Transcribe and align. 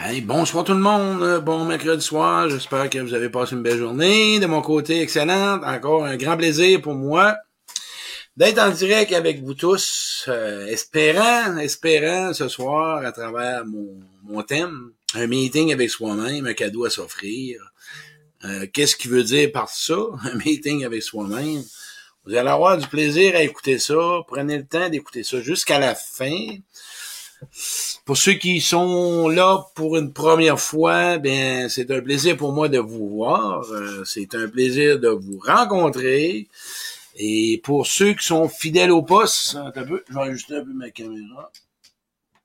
Hey, 0.00 0.20
bonsoir 0.20 0.62
tout 0.62 0.74
le 0.74 0.78
monde, 0.78 1.42
bon 1.44 1.64
mercredi 1.64 2.04
soir, 2.04 2.48
j'espère 2.48 2.88
que 2.88 3.00
vous 3.00 3.14
avez 3.14 3.28
passé 3.30 3.56
une 3.56 3.64
belle 3.64 3.78
journée. 3.78 4.38
De 4.38 4.46
mon 4.46 4.62
côté, 4.62 5.00
excellente, 5.00 5.64
encore 5.64 6.04
un 6.04 6.16
grand 6.16 6.36
plaisir 6.36 6.80
pour 6.80 6.94
moi 6.94 7.36
d'être 8.36 8.60
en 8.60 8.70
direct 8.70 9.12
avec 9.12 9.42
vous 9.42 9.54
tous, 9.54 10.26
euh, 10.28 10.66
espérant, 10.66 11.56
espérant 11.56 12.32
ce 12.32 12.46
soir 12.46 13.04
à 13.04 13.10
travers 13.10 13.66
mon, 13.66 13.98
mon 14.22 14.44
thème, 14.44 14.92
un 15.14 15.26
meeting 15.26 15.72
avec 15.72 15.90
soi-même, 15.90 16.46
un 16.46 16.54
cadeau 16.54 16.84
à 16.84 16.90
s'offrir. 16.90 17.60
Euh, 18.44 18.68
Qu'est-ce 18.72 18.94
qu'il 18.94 19.10
veut 19.10 19.24
dire 19.24 19.50
par 19.50 19.68
ça, 19.68 19.96
un 20.22 20.34
meeting 20.36 20.84
avec 20.84 21.02
soi-même? 21.02 21.64
Vous 22.24 22.36
allez 22.36 22.50
avoir 22.50 22.78
du 22.78 22.86
plaisir 22.86 23.34
à 23.34 23.42
écouter 23.42 23.80
ça. 23.80 24.20
Prenez 24.28 24.58
le 24.58 24.66
temps 24.66 24.88
d'écouter 24.88 25.24
ça 25.24 25.40
jusqu'à 25.40 25.80
la 25.80 25.96
fin. 25.96 26.46
Pour 28.04 28.16
ceux 28.16 28.34
qui 28.34 28.60
sont 28.60 29.28
là 29.28 29.66
pour 29.74 29.96
une 29.96 30.12
première 30.12 30.58
fois, 30.58 31.18
ben 31.18 31.68
c'est 31.68 31.90
un 31.90 32.00
plaisir 32.00 32.36
pour 32.36 32.52
moi 32.52 32.68
de 32.68 32.78
vous 32.78 33.08
voir. 33.08 33.70
Euh, 33.70 34.04
c'est 34.04 34.34
un 34.34 34.48
plaisir 34.48 34.98
de 34.98 35.08
vous 35.08 35.38
rencontrer. 35.38 36.48
Et 37.16 37.60
pour 37.64 37.86
ceux 37.86 38.14
qui 38.14 38.26
sont 38.26 38.48
fidèles 38.48 38.92
au 38.92 39.02
poste, 39.02 39.56
un 39.56 39.70
peu, 39.70 40.04
je 40.08 40.14
vais 40.14 40.20
ajuster 40.22 40.56
un 40.56 40.64
peu 40.64 40.72
ma 40.72 40.90
caméra. 40.90 41.50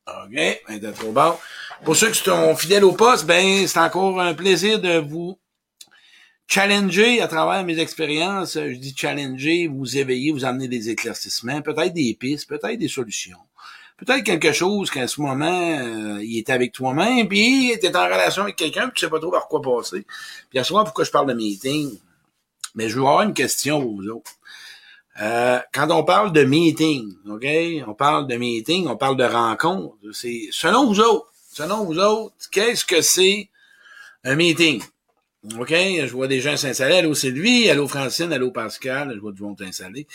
OK, 0.07 0.61
ben, 0.67 0.93
trop 0.93 1.11
bas. 1.11 1.39
Pour 1.85 1.95
ceux 1.95 2.09
qui 2.11 2.23
sont 2.23 2.55
fidèles 2.55 2.83
au 2.83 2.91
poste, 2.91 3.25
ben 3.25 3.65
c'est 3.67 3.79
encore 3.79 4.19
un 4.19 4.33
plaisir 4.33 4.79
de 4.79 4.97
vous 4.97 5.39
challenger 6.47 7.21
à 7.21 7.27
travers 7.27 7.63
mes 7.63 7.79
expériences. 7.79 8.55
Je 8.55 8.75
dis 8.75 8.93
challenger, 8.95 9.67
vous 9.67 9.97
éveiller, 9.97 10.31
vous 10.31 10.45
amener 10.45 10.67
des 10.67 10.89
éclaircissements, 10.89 11.61
peut-être 11.61 11.93
des 11.93 12.15
pistes, 12.19 12.49
peut-être 12.49 12.77
des 12.77 12.87
solutions 12.87 13.37
peut-être 14.03 14.23
quelque 14.23 14.51
chose 14.51 14.89
qu'à 14.89 15.07
ce 15.07 15.21
moment, 15.21 15.79
euh, 15.79 16.23
il 16.23 16.37
était 16.37 16.53
avec 16.53 16.71
toi-même, 16.71 17.27
puis 17.27 17.67
il 17.67 17.71
était 17.71 17.95
en 17.95 18.05
relation 18.05 18.43
avec 18.43 18.55
quelqu'un, 18.55 18.83
puis 18.83 18.93
tu 18.95 19.05
sais 19.05 19.09
pas 19.09 19.19
trop 19.19 19.31
par 19.31 19.47
quoi 19.47 19.61
passer. 19.61 20.05
Puis 20.49 20.59
à 20.59 20.63
ce 20.63 20.73
moment, 20.73 20.85
pourquoi 20.85 21.05
je 21.05 21.11
parle 21.11 21.27
de 21.27 21.33
meeting? 21.33 21.97
Mais 22.75 22.89
je 22.89 22.95
veux 22.95 23.01
avoir 23.01 23.21
une 23.21 23.33
question 23.33 23.79
aux 23.79 24.07
autres. 24.07 24.31
Euh, 25.21 25.59
quand 25.71 25.91
on 25.91 26.03
parle 26.03 26.33
de 26.33 26.43
meeting, 26.43 27.13
OK? 27.29 27.45
On 27.87 27.93
parle 27.93 28.27
de 28.27 28.35
meeting, 28.35 28.87
on 28.87 28.97
parle 28.97 29.15
de 29.15 29.23
rencontre. 29.23 29.95
C'est 30.11 30.47
selon 30.51 30.87
vous 30.87 30.99
autres, 30.99 31.31
selon 31.51 31.85
vous 31.85 31.99
autres, 31.99 32.33
qu'est-ce 32.51 32.83
que 32.83 33.01
c'est 33.01 33.49
un 34.23 34.35
meeting? 34.35 34.81
OK? 35.59 35.69
Je 35.69 36.11
vois 36.11 36.27
des 36.27 36.41
gens 36.41 36.57
s'installer. 36.57 36.95
Allô 36.95 37.13
Sylvie, 37.13 37.69
allô 37.69 37.87
Francine, 37.87 38.33
allô 38.33 38.51
Pascal, 38.51 39.11
je 39.13 39.19
vois 39.19 39.33
du 39.33 39.43
monde 39.43 39.59
s'installer 39.59 40.07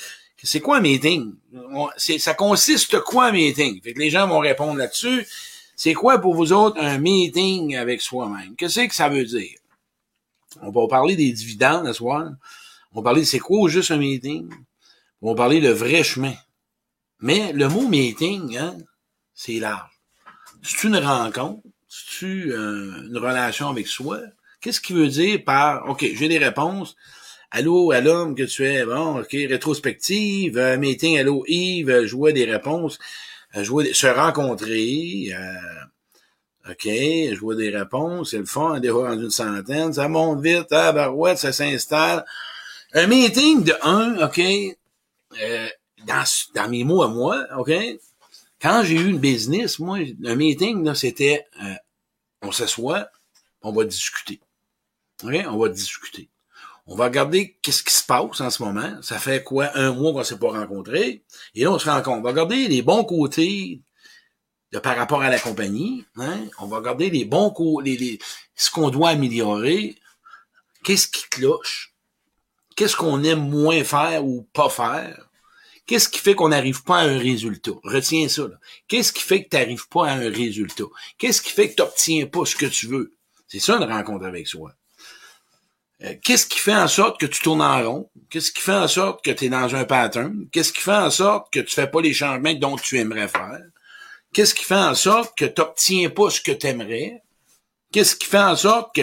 c'est 0.47 0.61
quoi 0.61 0.79
un 0.79 0.81
meeting? 0.81 1.35
ça 1.97 2.35
consiste 2.35 3.01
quoi 3.01 3.27
un 3.27 3.33
meeting? 3.33 3.81
Fait 3.83 3.93
que 3.93 3.99
les 3.99 4.11
gens 4.11 4.29
vont 4.29 4.39
répondre 4.39 4.79
là-dessus. 4.79 5.27
C'est 5.77 5.95
quoi 5.95 6.19
pour 6.19 6.35
vous 6.35 6.53
autres 6.53 6.81
un 6.81 6.99
meeting 6.99 7.77
avec 7.77 8.01
soi-même? 8.01 8.55
Qu'est-ce 8.57 8.87
que 8.87 8.95
ça 8.95 9.09
veut 9.09 9.25
dire? 9.25 9.59
On 10.63 10.71
va 10.71 10.87
parler 10.89 11.17
des 11.17 11.33
dividendes 11.33 11.87
ce 11.87 11.93
soir. 11.93 12.31
On 12.93 13.01
va 13.01 13.05
parler 13.05 13.21
de 13.23 13.27
c'est 13.27 13.39
quoi 13.39 13.69
juste 13.69 13.91
un 13.91 13.99
meeting? 13.99 14.49
On 15.23 15.31
va 15.31 15.37
parler 15.37 15.61
de 15.61 15.71
vrai 15.71 16.03
chemin. 16.03 16.35
Mais 17.21 17.53
le 17.53 17.69
mot 17.69 17.89
meeting, 17.89 18.57
hein, 18.57 18.77
c'est 19.35 19.59
large. 19.59 19.91
C'est 20.63 20.85
une 20.85 20.97
rencontre? 20.97 21.63
C'est 21.89 22.27
euh, 22.27 23.09
une 23.09 23.19
relation 23.19 23.69
avec 23.69 23.87
soi? 23.87 24.21
Qu'est-ce 24.61 24.81
qu'il 24.81 24.97
veut 24.97 25.09
dire 25.09 25.45
par 25.45 25.89
OK, 25.89 26.01
j'ai 26.01 26.29
des 26.29 26.39
réponses. 26.39 26.97
Allô 27.51 27.93
à 27.93 28.01
l'homme 28.03 28.35
que 28.35 28.43
tu 28.43 28.67
es, 28.67 28.85
bon, 28.85 29.21
ok, 29.21 29.31
rétrospective, 29.33 30.59
euh, 30.59 30.77
meeting, 30.77 31.19
allô 31.19 31.45
Yves, 31.47 31.89
euh, 31.89 32.07
jouer 32.07 32.35
des 32.35 32.45
réponses, 32.45 32.99
euh, 33.57 33.65
jouer, 33.65 33.95
se 33.95 34.07
rencontrer, 34.07 35.33
euh, 35.33 36.71
ok, 36.71 37.35
jouer 37.35 37.57
des 37.57 37.71
réponses, 37.71 38.33
c'est 38.33 38.39
le 38.39 38.45
fun, 38.45 38.81
des 38.81 38.91
fois 38.91 39.11
en 39.11 39.19
une 39.19 39.31
centaine, 39.31 39.95
ça 39.95 40.09
monte 40.09 40.43
vite, 40.43 40.67
ah, 40.73 40.93
barouette, 40.93 41.39
ça 41.39 41.53
s'installe. 41.53 42.23
Un 42.93 43.07
meeting 43.07 43.65
de 43.65 43.75
un, 43.83 44.27
ok, 44.27 44.41
dans, 46.07 46.25
dans 46.55 46.69
mes 46.69 46.85
mots 46.85 47.03
à 47.03 47.09
moi, 47.09 47.47
ok, 47.57 47.73
quand 48.61 48.83
j'ai 48.85 48.97
eu 48.97 49.09
une 49.09 49.19
business, 49.19 49.79
moi, 49.79 49.99
un 50.25 50.35
meeting, 50.35 50.85
là, 50.85 50.95
c'était, 50.95 51.47
on 52.43 52.53
s'assoit, 52.53 53.09
on 53.63 53.73
va 53.73 53.85
discuter. 53.85 54.41
OK? 55.25 55.35
On 55.49 55.57
va 55.57 55.69
discuter. 55.69 56.29
On 56.91 56.97
va 56.97 57.05
regarder 57.05 57.59
qu'est-ce 57.61 57.83
qui 57.83 57.93
se 57.93 58.03
passe 58.03 58.41
en 58.41 58.49
ce 58.49 58.63
moment. 58.63 59.03
Ça 59.03 59.19
fait 59.19 59.45
quoi 59.45 59.71
un 59.75 59.93
mois 59.93 60.13
qu'on 60.13 60.25
s'est 60.25 60.39
pas 60.39 60.49
rencontré. 60.49 61.23
Et 61.55 61.65
là, 61.65 61.71
on 61.71 61.79
se 61.79 61.89
rencontre. 61.89 62.19
On 62.19 62.23
va 62.23 62.31
regarder 62.31 62.67
les 62.67 62.81
bons 62.81 63.05
côtés 63.05 63.83
par 64.83 64.97
rapport 64.97 65.21
à 65.21 65.29
la 65.29 65.39
compagnie. 65.39 66.07
Hein? 66.17 66.47
On 66.59 66.67
va 66.67 66.79
regarder 66.79 67.11
les 67.11 67.27
bons 67.27 67.51
côtés, 67.51 67.99
les, 67.99 68.19
ce 68.55 68.71
qu'on 68.71 68.89
doit 68.89 69.11
améliorer. 69.11 69.97
Qu'est-ce 70.83 71.09
qui 71.09 71.29
cloche? 71.29 71.95
Qu'est-ce 72.75 72.97
qu'on 72.97 73.23
aime 73.23 73.51
moins 73.51 73.85
faire 73.85 74.25
ou 74.25 74.49
pas 74.55 74.71
faire? 74.71 75.29
Qu'est-ce 75.85 76.09
qui 76.09 76.21
fait 76.21 76.35
qu'on 76.35 76.49
n'arrive 76.49 76.85
pas 76.85 77.01
à 77.01 77.03
un 77.03 77.19
résultat? 77.19 77.73
Retiens 77.83 78.29
ça. 78.29 78.47
Qu'est-ce 78.89 79.13
qui 79.13 79.23
fait 79.23 79.45
que 79.45 79.51
tu 79.51 79.57
n'arrives 79.57 79.89
pas 79.89 80.09
à 80.09 80.13
un 80.15 80.31
résultat? 80.31 80.85
Qu'est-ce 81.19 81.43
qui 81.43 81.51
fait 81.51 81.69
que 81.69 81.75
tu 81.75 81.83
n'obtiens 81.83 82.27
pas 82.27 82.47
ce 82.47 82.57
que 82.57 82.67
tu 82.67 82.87
veux? 82.87 83.15
C'est 83.47 83.59
ça 83.59 83.77
une 83.77 83.85
rencontre 83.85 84.25
avec 84.25 84.47
soi. 84.47 84.75
Euh, 86.05 86.15
qu'est-ce 86.23 86.47
qui 86.47 86.59
fait 86.59 86.77
en 86.77 86.87
sorte 86.87 87.19
que 87.19 87.27
tu 87.27 87.43
tournes 87.43 87.63
en 87.63 87.83
rond? 87.83 88.11
Qu'est-ce 88.31 88.53
qui 88.53 88.61
fait 88.61 88.73
en 88.73 88.87
sorte 88.87 89.25
que 89.25 89.31
tu 89.31 89.47
es 89.47 89.49
dans 89.49 89.75
un 89.75 89.85
pattern? 89.85 90.49
Qu'est-ce 90.53 90.73
qui 90.73 90.81
fait 90.81 90.93
en 90.93 91.11
sorte 91.11 91.53
que 91.53 91.61
tu 91.61 91.75
fais 91.75 91.89
pas 91.89 92.01
les 92.01 92.15
changements 92.15 92.55
dont 92.55 92.77
tu 92.77 92.99
aimerais 92.99 93.29
faire? 93.29 93.61
Qu'est-ce 94.33 94.55
qui 94.55 94.65
fait 94.65 94.75
en 94.75 94.95
sorte 94.95 95.37
que 95.37 95.45
tu 95.45 95.61
n'obtiens 95.61 96.11
pas 96.11 96.31
ce 96.31 96.41
que 96.41 96.53
tu 96.53 96.67
aimerais? 96.67 97.23
Qu'est-ce 97.91 98.15
qui 98.15 98.27
fait 98.27 98.39
en 98.39 98.55
sorte 98.55 98.95
que 98.95 99.03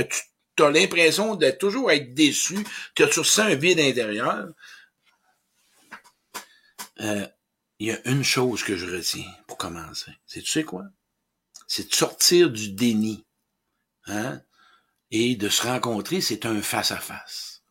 tu 0.56 0.64
as 0.64 0.70
l'impression 0.70 1.36
de 1.36 1.50
toujours 1.52 1.92
être 1.92 2.14
déçu, 2.14 2.66
que 2.96 3.04
tu 3.04 3.20
ressens 3.20 3.44
un 3.44 3.56
vide 3.56 3.80
intérieur? 3.80 4.48
Euh, 7.02 7.28
il 7.80 7.88
y 7.88 7.92
a 7.92 8.08
une 8.08 8.24
chose 8.24 8.64
que 8.64 8.78
je 8.78 8.86
retiens 8.86 9.30
pour 9.48 9.58
commencer. 9.58 10.12
C'est 10.26 10.42
tu 10.42 10.50
sais 10.50 10.64
quoi? 10.64 10.86
C'est 11.68 11.90
de 11.90 11.96
sortir 11.96 12.50
du 12.50 12.72
déni. 12.72 13.26
Hein? 14.06 14.42
Et 15.16 15.38
de 15.38 15.48
se 15.48 15.64
rencontrer, 15.64 16.20
c'est 16.20 16.46
un 16.46 16.62
face-à-face. 16.62 17.62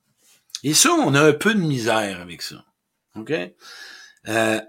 Et 0.62 0.72
ça, 0.72 0.92
on 0.92 1.14
a 1.14 1.20
un 1.20 1.34
peu 1.34 1.52
de 1.52 1.60
misère 1.60 2.22
avec 2.22 2.40
ça. 2.40 2.64
OK? 3.16 3.32
Euh, 4.28 4.60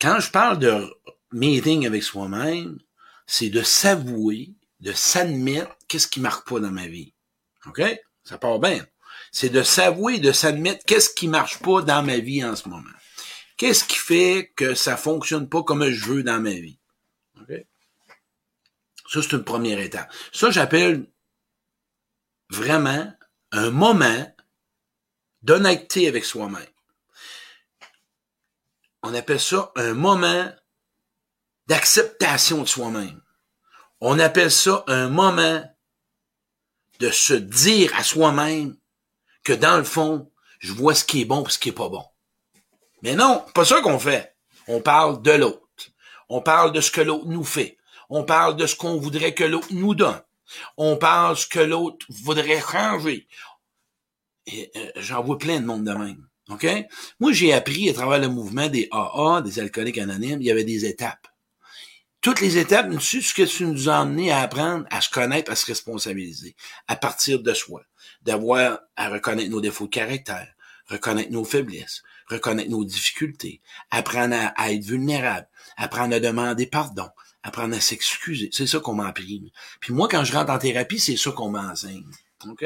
quand 0.00 0.18
je 0.18 0.30
parle 0.32 0.58
de 0.58 0.84
meeting 1.30 1.86
avec 1.86 2.02
soi-même, 2.02 2.80
c'est 3.28 3.50
de 3.50 3.62
s'avouer, 3.62 4.50
de 4.80 4.92
s'admettre 4.92 5.76
qu'est-ce 5.86 6.08
qui 6.08 6.18
marche 6.18 6.44
pas 6.44 6.58
dans 6.58 6.72
ma 6.72 6.88
vie. 6.88 7.14
OK? 7.66 7.82
Ça 8.24 8.36
part 8.36 8.58
bien. 8.58 8.84
C'est 9.30 9.50
de 9.50 9.62
s'avouer, 9.62 10.18
de 10.18 10.32
s'admettre 10.32 10.84
qu'est-ce 10.86 11.10
qui 11.10 11.28
marche 11.28 11.60
pas 11.60 11.82
dans 11.82 12.02
ma 12.02 12.18
vie 12.18 12.44
en 12.44 12.56
ce 12.56 12.68
moment. 12.68 12.82
Qu'est-ce 13.56 13.84
qui 13.84 13.96
fait 13.96 14.52
que 14.56 14.74
ça 14.74 14.96
fonctionne 14.96 15.48
pas 15.48 15.62
comme 15.62 15.88
je 15.88 16.04
veux 16.04 16.24
dans 16.24 16.40
ma 16.40 16.50
vie? 16.50 16.80
OK? 17.40 17.64
Ça, 19.08 19.22
c'est 19.22 19.32
une 19.32 19.44
première 19.44 19.78
étape. 19.78 20.12
Ça, 20.32 20.50
j'appelle 20.50 21.06
vraiment 22.54 23.12
un 23.52 23.70
moment 23.70 24.32
d'honnêteté 25.42 26.08
avec 26.08 26.24
soi-même. 26.24 26.66
On 29.02 29.12
appelle 29.14 29.40
ça 29.40 29.72
un 29.76 29.92
moment 29.92 30.50
d'acceptation 31.66 32.62
de 32.62 32.68
soi-même. 32.68 33.20
On 34.00 34.18
appelle 34.18 34.50
ça 34.50 34.84
un 34.86 35.08
moment 35.08 35.62
de 37.00 37.10
se 37.10 37.34
dire 37.34 37.94
à 37.96 38.04
soi-même 38.04 38.76
que 39.42 39.52
dans 39.52 39.76
le 39.76 39.84
fond, 39.84 40.30
je 40.60 40.72
vois 40.72 40.94
ce 40.94 41.04
qui 41.04 41.20
est 41.22 41.26
bon 41.26 41.44
et 41.44 41.50
ce 41.50 41.58
qui 41.58 41.68
est 41.68 41.72
pas 41.72 41.88
bon. 41.88 42.04
Mais 43.02 43.14
non, 43.14 43.44
pas 43.54 43.64
ça 43.64 43.82
qu'on 43.82 43.98
fait. 43.98 44.34
On 44.66 44.80
parle 44.80 45.20
de 45.20 45.32
l'autre. 45.32 45.60
On 46.30 46.40
parle 46.40 46.72
de 46.72 46.80
ce 46.80 46.90
que 46.90 47.02
l'autre 47.02 47.26
nous 47.26 47.44
fait. 47.44 47.76
On 48.08 48.24
parle 48.24 48.56
de 48.56 48.66
ce 48.66 48.76
qu'on 48.76 48.98
voudrait 48.98 49.34
que 49.34 49.44
l'autre 49.44 49.68
nous 49.70 49.94
donne. 49.94 50.22
On 50.76 50.96
pense 50.96 51.46
que 51.46 51.60
l'autre 51.60 52.06
voudrait 52.08 52.60
changer. 52.60 53.26
Euh, 54.52 54.90
j'en 54.96 55.22
vois 55.22 55.38
plein 55.38 55.60
de 55.60 55.66
monde 55.66 55.84
de 55.84 55.92
même. 55.92 56.26
OK? 56.50 56.66
Moi, 57.20 57.32
j'ai 57.32 57.52
appris 57.52 57.88
à 57.88 57.94
travers 57.94 58.18
le 58.18 58.28
mouvement 58.28 58.68
des 58.68 58.88
AA, 58.90 59.40
des 59.42 59.58
alcooliques 59.58 59.98
anonymes, 59.98 60.42
il 60.42 60.46
y 60.46 60.50
avait 60.50 60.64
des 60.64 60.84
étapes. 60.84 61.26
Toutes 62.20 62.40
les 62.40 62.56
étapes, 62.58 62.90
c'est 63.00 63.20
ce 63.20 63.34
que 63.34 63.42
tu 63.42 63.66
nous 63.66 63.88
as 63.88 63.98
amené 63.98 64.30
à 64.30 64.40
apprendre 64.40 64.86
à 64.90 65.00
se 65.00 65.10
connaître, 65.10 65.50
à 65.50 65.56
se 65.56 65.66
responsabiliser, 65.66 66.56
à 66.88 66.96
partir 66.96 67.42
de 67.42 67.52
soi, 67.52 67.82
d'avoir 68.22 68.80
à 68.96 69.08
reconnaître 69.10 69.50
nos 69.50 69.60
défauts 69.60 69.84
de 69.84 69.90
caractère, 69.90 70.54
reconnaître 70.86 71.30
nos 71.30 71.44
faiblesses, 71.44 72.02
reconnaître 72.26 72.70
nos 72.70 72.84
difficultés, 72.84 73.60
apprendre 73.90 74.34
à, 74.34 74.46
à 74.56 74.72
être 74.72 74.84
vulnérable, 74.84 75.48
apprendre 75.76 76.14
à 76.14 76.20
demander 76.20 76.66
pardon, 76.66 77.08
apprendre 77.44 77.76
à 77.76 77.80
s'excuser. 77.80 78.48
C'est 78.52 78.66
ça 78.66 78.80
qu'on 78.80 78.94
m'apprend. 78.94 79.50
Puis 79.80 79.92
moi, 79.92 80.08
quand 80.08 80.24
je 80.24 80.32
rentre 80.32 80.50
en 80.50 80.58
thérapie, 80.58 80.98
c'est 80.98 81.16
ça 81.16 81.30
qu'on 81.30 81.50
m'enseigne. 81.50 82.10
OK? 82.48 82.64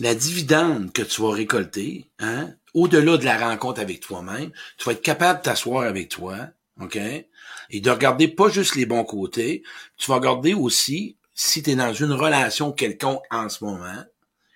La 0.00 0.14
dividende 0.14 0.92
que 0.92 1.02
tu 1.02 1.22
vas 1.22 1.32
récolter, 1.32 2.10
hein, 2.18 2.52
au-delà 2.72 3.16
de 3.16 3.24
la 3.24 3.38
rencontre 3.38 3.80
avec 3.80 4.00
toi-même, 4.00 4.50
tu 4.76 4.86
vas 4.86 4.92
être 4.92 5.02
capable 5.02 5.38
de 5.38 5.44
t'asseoir 5.44 5.84
avec 5.84 6.08
toi, 6.08 6.48
OK? 6.80 6.96
Et 6.96 7.80
de 7.80 7.90
regarder 7.90 8.26
pas 8.26 8.48
juste 8.48 8.74
les 8.74 8.86
bons 8.86 9.04
côtés, 9.04 9.62
tu 9.96 10.10
vas 10.10 10.16
regarder 10.16 10.54
aussi 10.54 11.16
si 11.34 11.62
tu 11.62 11.70
es 11.70 11.76
dans 11.76 11.92
une 11.94 12.12
relation 12.12 12.72
quelconque 12.72 13.22
en 13.30 13.48
ce 13.48 13.62
moment, 13.62 14.02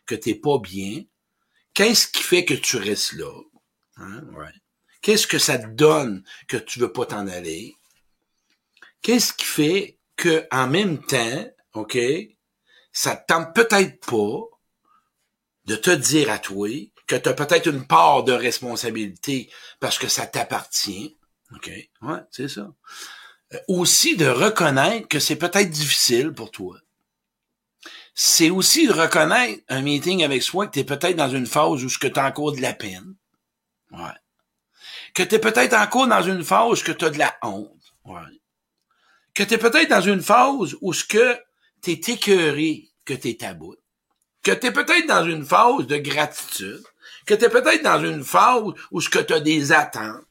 que 0.06 0.16
t'es 0.16 0.34
pas 0.34 0.58
bien, 0.58 1.04
qu'est-ce 1.75 2.08
qui 2.08 2.22
fait 2.22 2.44
que 2.44 2.54
tu 2.54 2.76
restes 2.76 3.12
là? 3.12 3.31
Hein? 3.99 4.22
Ouais. 4.37 4.52
Qu'est-ce 5.00 5.27
que 5.27 5.39
ça 5.39 5.59
te 5.59 5.67
donne 5.67 6.25
que 6.49 6.56
tu 6.56 6.81
veux 6.81 6.93
pas 6.93 7.06
t'en 7.06 7.27
aller? 7.29 7.77
Qu'est-ce 9.03 9.33
qui 9.33 9.45
fait 9.45 9.99
que, 10.17 10.47
en 10.50 10.67
même 10.67 11.05
temps, 11.05 11.47
OK, 11.75 11.97
ça 12.93 13.17
te 13.17 13.33
tente 13.33 13.55
peut-être 13.55 14.05
pas 14.05 14.45
de 15.67 15.77
te 15.77 15.91
dire 15.91 16.31
à 16.31 16.39
toi 16.39 16.69
que 17.06 17.17
tu 17.17 17.29
as 17.29 17.35
peut-être 17.35 17.67
une 17.67 17.87
part 17.87 18.25
de 18.25 18.33
responsabilité 18.33 19.50
parce 19.81 19.99
que 19.99 20.09
ça 20.09 20.27
t'appartient. 20.27 21.17
OK? 21.55 21.71
Ouais, 22.03 22.21
c'est 22.31 22.49
ça. 22.49 22.73
Euh, 23.55 23.59
aussi 23.69 24.17
de 24.17 24.27
reconnaître 24.27 25.09
que 25.09 25.21
c'est 25.21 25.37
peut-être 25.37 25.71
difficile 25.71 26.33
pour 26.33 26.50
toi. 26.50 26.79
C'est 28.15 28.50
aussi 28.50 28.89
de 28.89 28.93
reconnaître 28.93 29.62
un 29.69 29.81
meeting 29.81 30.25
avec 30.25 30.43
soi 30.43 30.67
que 30.67 30.73
tu 30.73 30.81
es 30.81 30.85
peut-être 30.85 31.17
dans 31.17 31.31
une 31.31 31.47
phase 31.47 31.85
où 31.85 31.89
ce 31.89 31.99
que 31.99 32.09
tu 32.09 32.19
as 32.19 32.27
encore 32.27 32.53
de 32.53 32.61
la 32.61 32.75
peine. 32.75 33.15
Ouais. 33.93 34.19
Que 35.19 35.25
tu 35.25 35.35
es 35.35 35.41
peut-être 35.41 35.75
encore 35.75 36.06
dans 36.06 36.23
une 36.23 36.44
phase 36.44 36.85
que 36.85 36.93
tu 36.93 37.05
as 37.05 37.11
de 37.11 37.19
la 37.19 37.37
honte. 37.43 37.73
Que 39.35 39.43
tu 39.43 39.55
es 39.55 39.59
peut-être 39.59 39.91
dans 39.91 40.00
une 40.00 40.23
phase 40.23 40.76
où 40.81 40.93
ce 40.93 41.03
que 41.03 41.37
tu 41.82 41.91
es 41.91 42.00
écœuré 42.06 42.85
que 43.05 43.15
tu 43.15 43.31
es 43.31 43.44
à 43.44 43.53
bout. 43.53 43.75
Que 44.44 44.53
tu 44.53 44.69
es 44.69 44.70
peut-être 44.70 45.09
dans 45.09 45.25
une 45.25 45.44
phase 45.44 45.88
de 45.88 45.97
gratitude. 45.97 46.85
Que 47.26 47.35
tu 47.35 47.47
es 47.47 47.49
peut-être 47.49 47.82
dans 47.82 48.00
une 48.00 48.23
phase 48.23 48.73
où 48.93 49.00
ce 49.00 49.09
que 49.09 49.19
tu 49.19 49.32
as 49.32 49.41
des 49.41 49.73
attentes 49.73 50.25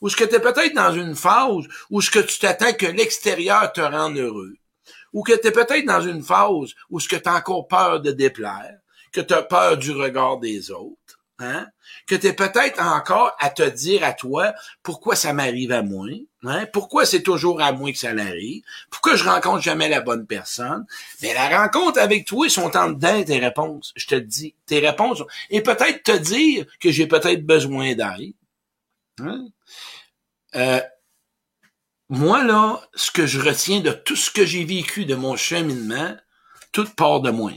ou 0.00 0.08
ce 0.08 0.16
que 0.16 0.24
tu 0.24 0.36
es 0.36 0.40
peut-être 0.40 0.74
dans 0.74 0.94
une 0.94 1.14
phase 1.14 1.64
où 1.90 2.00
ce 2.00 2.18
tu 2.20 2.38
t'attends 2.38 2.72
que 2.72 2.86
l'extérieur 2.86 3.70
te 3.70 3.82
rende 3.82 4.16
heureux, 4.16 4.54
ou 5.12 5.22
que 5.22 5.38
tu 5.38 5.48
es 5.48 5.52
peut-être 5.52 5.84
dans 5.84 6.00
une 6.00 6.22
phase 6.22 6.72
où 6.88 6.98
ce 6.98 7.10
que 7.10 7.16
tu 7.16 7.28
as 7.28 7.34
encore 7.34 7.68
peur 7.68 8.00
de 8.00 8.10
déplaire, 8.10 8.78
que 9.12 9.20
tu 9.20 9.34
as 9.34 9.42
peur 9.42 9.76
du 9.76 9.90
regard 9.90 10.38
des 10.38 10.70
autres, 10.70 11.19
hein? 11.40 11.66
que 12.06 12.14
tu 12.14 12.28
es 12.28 12.32
peut-être 12.32 12.80
encore 12.80 13.34
à 13.38 13.50
te 13.50 13.62
dire 13.62 14.04
à 14.04 14.12
toi 14.12 14.52
pourquoi 14.82 15.16
ça 15.16 15.32
m'arrive 15.32 15.72
à 15.72 15.82
moi, 15.82 16.08
hein? 16.44 16.66
pourquoi 16.72 17.04
c'est 17.04 17.22
toujours 17.22 17.60
à 17.60 17.72
moi 17.72 17.92
que 17.92 17.98
ça 17.98 18.14
l'arrive, 18.14 18.62
pourquoi 18.90 19.16
je 19.16 19.24
rencontre 19.24 19.62
jamais 19.62 19.88
la 19.88 20.00
bonne 20.00 20.26
personne. 20.26 20.86
Mais 21.22 21.34
la 21.34 21.60
rencontre 21.60 21.98
avec 21.98 22.26
toi, 22.26 22.46
ils 22.46 22.50
sont 22.50 22.76
en 22.76 22.90
dedans 22.90 23.22
tes 23.24 23.38
réponses. 23.38 23.92
Je 23.96 24.06
te 24.06 24.14
dis, 24.14 24.54
tes 24.66 24.78
réponses. 24.78 25.22
Et 25.50 25.62
peut-être 25.62 26.02
te 26.02 26.16
dire 26.16 26.66
que 26.78 26.90
j'ai 26.90 27.06
peut-être 27.06 27.44
besoin 27.44 27.94
d'aide. 27.94 28.34
Hein? 29.20 29.46
Euh, 30.56 30.80
moi, 32.08 32.42
là, 32.42 32.80
ce 32.94 33.10
que 33.10 33.26
je 33.26 33.40
retiens 33.40 33.80
de 33.80 33.92
tout 33.92 34.16
ce 34.16 34.30
que 34.30 34.44
j'ai 34.44 34.64
vécu 34.64 35.04
de 35.04 35.14
mon 35.14 35.36
cheminement, 35.36 36.16
tout 36.72 36.88
part 36.96 37.20
de 37.20 37.30
moi. 37.30 37.52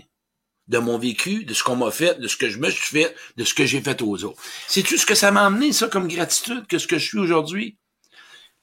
De 0.68 0.78
mon 0.78 0.98
vécu, 0.98 1.44
de 1.44 1.54
ce 1.54 1.64
qu'on 1.64 1.76
m'a 1.76 1.92
fait, 1.92 2.20
de 2.20 2.28
ce 2.28 2.38
que 2.38 2.50
je 2.50 2.58
me 2.58 2.70
suis 2.70 2.98
fait, 2.98 3.16
de 3.36 3.44
ce 3.44 3.54
que 3.54 3.66
j'ai 3.66 3.82
fait 3.82 4.02
aux 4.02 4.24
autres. 4.24 4.42
C'est-tu 4.68 4.98
ce 4.98 5.06
que 5.06 5.16
ça 5.16 5.32
m'a 5.32 5.46
amené, 5.46 5.74
ça, 5.74 5.88
comme 5.88 6.08
gratitude, 6.08 6.68
que 6.68 6.78
ce 6.78 6.88
que 6.88 6.98
je 6.98 7.06
suis 7.06 7.20
aujourd'hui? 7.20 7.78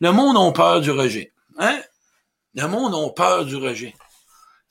Le 0.00 0.12
monde 0.12 0.37
a 0.38 0.52
peur 0.52 0.81
du 0.81 0.91
rejet. 0.91 1.35
Hein? 1.58 1.81
Le 2.55 2.67
monde 2.67 2.94
a 2.94 3.12
peur 3.12 3.44
du 3.44 3.56
rejet. 3.56 3.94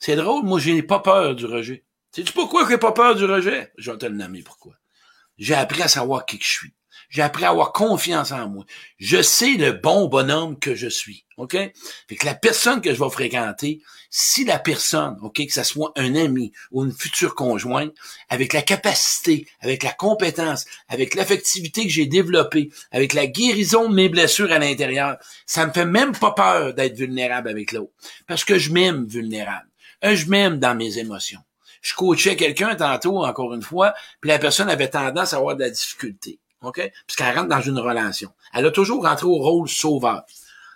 C'est 0.00 0.16
drôle, 0.16 0.44
moi, 0.44 0.58
j'ai 0.58 0.82
pas 0.82 0.98
peur 0.98 1.36
du 1.36 1.46
rejet. 1.46 1.84
Sais-tu 2.12 2.32
pourquoi 2.32 2.68
j'ai 2.68 2.78
pas 2.78 2.92
peur 2.92 3.14
du 3.14 3.24
rejet? 3.24 3.72
Je 3.78 3.92
vais 3.92 3.98
te 3.98 4.06
le 4.06 4.16
nommer 4.16 4.42
pourquoi. 4.42 4.74
J'ai 5.38 5.54
appris 5.54 5.82
à 5.82 5.88
savoir 5.88 6.26
qui 6.26 6.38
je 6.42 6.48
suis. 6.48 6.74
J'ai 7.10 7.22
appris 7.22 7.44
à 7.44 7.50
avoir 7.50 7.72
confiance 7.72 8.30
en 8.30 8.48
moi. 8.48 8.64
Je 8.98 9.20
sais 9.20 9.54
le 9.54 9.72
bon 9.72 10.06
bonhomme 10.06 10.58
que 10.58 10.74
je 10.74 10.88
suis. 10.88 11.24
OK? 11.36 11.52
Fait 11.52 12.16
que 12.16 12.26
la 12.26 12.34
personne 12.34 12.80
que 12.80 12.94
je 12.94 13.02
vais 13.02 13.10
fréquenter, 13.10 13.82
si 14.10 14.44
la 14.44 14.58
personne, 14.58 15.16
OK, 15.22 15.46
que 15.46 15.52
ce 15.52 15.62
soit 15.62 15.92
un 15.96 16.14
ami 16.14 16.52
ou 16.72 16.84
une 16.84 16.92
future 16.92 17.34
conjointe, 17.34 17.92
avec 18.28 18.52
la 18.52 18.62
capacité, 18.62 19.46
avec 19.60 19.82
la 19.82 19.92
compétence, 19.92 20.66
avec 20.88 21.14
l'affectivité 21.14 21.84
que 21.84 21.92
j'ai 21.92 22.06
développée, 22.06 22.70
avec 22.90 23.12
la 23.12 23.26
guérison 23.26 23.88
de 23.88 23.94
mes 23.94 24.08
blessures 24.08 24.52
à 24.52 24.58
l'intérieur, 24.58 25.16
ça 25.46 25.66
me 25.66 25.72
fait 25.72 25.86
même 25.86 26.12
pas 26.12 26.32
peur 26.32 26.74
d'être 26.74 26.96
vulnérable 26.96 27.48
avec 27.48 27.72
l'autre. 27.72 27.92
Parce 28.26 28.44
que 28.44 28.58
je 28.58 28.72
m'aime 28.72 29.06
vulnérable. 29.06 29.68
je 30.02 30.26
m'aime 30.26 30.58
dans 30.58 30.74
mes 30.74 30.98
émotions. 30.98 31.40
Je 31.82 31.94
coachais 31.94 32.36
quelqu'un 32.36 32.74
tantôt, 32.74 33.24
encore 33.24 33.54
une 33.54 33.62
fois, 33.62 33.94
puis 34.20 34.28
la 34.28 34.38
personne 34.38 34.68
avait 34.68 34.90
tendance 34.90 35.32
à 35.32 35.38
avoir 35.38 35.56
de 35.56 35.62
la 35.62 35.70
difficulté. 35.70 36.39
OK? 36.62 36.80
Puisqu'elle 37.06 37.36
rentre 37.36 37.48
dans 37.48 37.60
une 37.60 37.78
relation. 37.78 38.30
Elle 38.52 38.66
a 38.66 38.70
toujours 38.70 39.04
rentré 39.04 39.26
au 39.26 39.38
rôle 39.38 39.68
sauveur. 39.68 40.24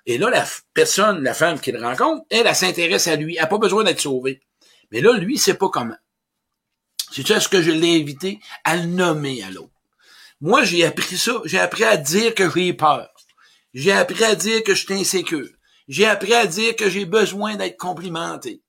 Et 0.07 0.19
là, 0.19 0.31
la 0.31 0.45
personne, 0.75 1.23
la 1.23 1.35
femme 1.35 1.61
qu'il 1.61 1.83
rencontre, 1.83 2.25
elle, 2.31 2.47
elle, 2.47 2.55
s'intéresse 2.55 3.07
à 3.07 3.17
lui. 3.17 3.37
Elle 3.37 3.43
n'a 3.43 3.47
pas 3.47 3.59
besoin 3.59 3.85
d'être 3.85 4.01
sauvée. 4.01 4.41
Mais 4.91 5.01
là, 5.01 5.17
lui, 5.17 5.39
sait 5.39 5.55
pas 5.55 5.69
comment. 5.69 5.97
C'est 7.11 7.27
ça 7.27 7.41
ce 7.41 7.49
que 7.49 7.63
je 7.63 7.71
l'ai 7.71 8.01
invité 8.01 8.41
à 8.65 8.77
le 8.77 8.87
nommer 8.87 9.43
à 9.43 9.51
l'autre? 9.51 9.71
Moi, 10.41 10.65
j'ai 10.65 10.85
appris 10.85 11.17
ça. 11.17 11.41
J'ai 11.45 11.59
appris 11.59 11.85
à 11.85 11.97
dire 11.97 12.35
que 12.35 12.51
j'ai 12.51 12.75
peur. 12.75 13.09
J'ai 13.73 13.93
appris 13.93 14.25
à 14.25 14.35
dire 14.35 14.63
que 14.63 14.75
je 14.75 14.85
suis 14.85 14.95
insécure. 14.95 15.49
J'ai 15.89 16.07
appris 16.07 16.35
à 16.35 16.47
dire 16.47 16.77
que 16.77 16.89
j'ai 16.89 17.05
besoin 17.05 17.57
d'être 17.57 17.77
complimenté. 17.77 18.63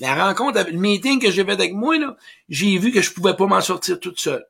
La 0.00 0.26
rencontre, 0.26 0.64
le 0.70 0.78
meeting 0.78 1.20
que 1.20 1.30
j'ai 1.30 1.48
avec 1.48 1.72
moi, 1.72 1.98
là, 1.98 2.16
j'ai 2.48 2.78
vu 2.78 2.92
que 2.92 3.02
je 3.02 3.12
pouvais 3.12 3.34
pas 3.34 3.46
m'en 3.46 3.60
sortir 3.60 3.98
toute 3.98 4.20
seule. 4.20 4.46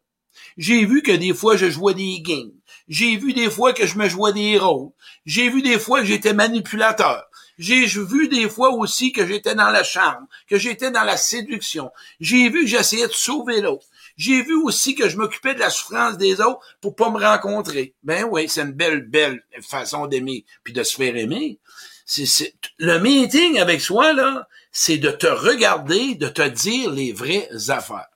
J'ai 0.58 0.84
vu 0.84 1.02
que 1.02 1.12
des 1.12 1.32
fois, 1.32 1.56
je 1.56 1.70
jouais 1.70 1.94
des 1.94 2.20
games. 2.20 2.52
J'ai 2.88 3.16
vu 3.16 3.32
des 3.32 3.49
fois 3.49 3.72
que 3.72 3.87
je 3.87 3.96
me 3.96 4.08
jouais 4.08 4.32
des 4.32 4.58
rôles. 4.58 4.90
J'ai 5.25 5.49
vu 5.49 5.62
des 5.62 5.78
fois 5.78 6.00
que 6.00 6.06
j'étais 6.06 6.34
manipulateur. 6.34 7.25
J'ai 7.58 7.87
vu 7.87 8.28
des 8.28 8.49
fois 8.49 8.70
aussi 8.70 9.12
que 9.12 9.26
j'étais 9.26 9.55
dans 9.55 9.70
la 9.70 9.84
charme, 9.84 10.26
que 10.49 10.58
j'étais 10.58 10.90
dans 10.90 11.05
la 11.05 11.16
séduction. 11.16 11.90
J'ai 12.19 12.49
vu 12.50 12.62
que 12.62 12.66
j'essayais 12.66 13.06
de 13.06 13.12
sauver 13.12 13.60
l'autre. 13.60 13.87
J'ai 14.16 14.43
vu 14.43 14.56
aussi 14.56 14.96
que 14.96 15.08
je 15.08 15.16
m'occupais 15.16 15.55
de 15.55 15.60
la 15.60 15.70
souffrance 15.70 16.19
des 16.19 16.40
autres 16.40 16.61
pour 16.81 16.96
pas 16.96 17.11
me 17.11 17.20
rencontrer. 17.20 17.94
Ben 18.02 18.25
oui, 18.28 18.49
c'est 18.49 18.62
une 18.62 18.72
belle, 18.72 19.02
belle 19.02 19.44
façon 19.62 20.06
d'aimer 20.06 20.44
puis 20.64 20.72
de 20.72 20.82
se 20.82 20.96
faire 20.96 21.16
aimer. 21.16 21.61
C'est, 22.04 22.54
le 22.78 22.99
meeting 22.99 23.61
avec 23.61 23.81
soi, 23.81 24.12
là, 24.12 24.49
c'est 24.72 24.99
de 24.99 25.11
te 25.11 25.26
regarder, 25.26 26.16
de 26.16 26.28
te 26.28 26.49
dire 26.49 26.90
les 26.90 27.12
vraies 27.12 27.49
affaires. 27.69 28.08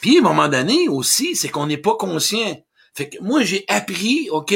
Puis, 0.00 0.16
à 0.16 0.20
un 0.20 0.22
moment 0.22 0.48
donné 0.48 0.88
aussi, 0.88 1.36
c'est 1.36 1.48
qu'on 1.48 1.66
n'est 1.66 1.78
pas 1.78 1.96
conscient. 1.96 2.62
Fait 2.94 3.08
que 3.08 3.22
moi, 3.22 3.42
j'ai 3.42 3.64
appris, 3.68 4.28
OK, 4.30 4.54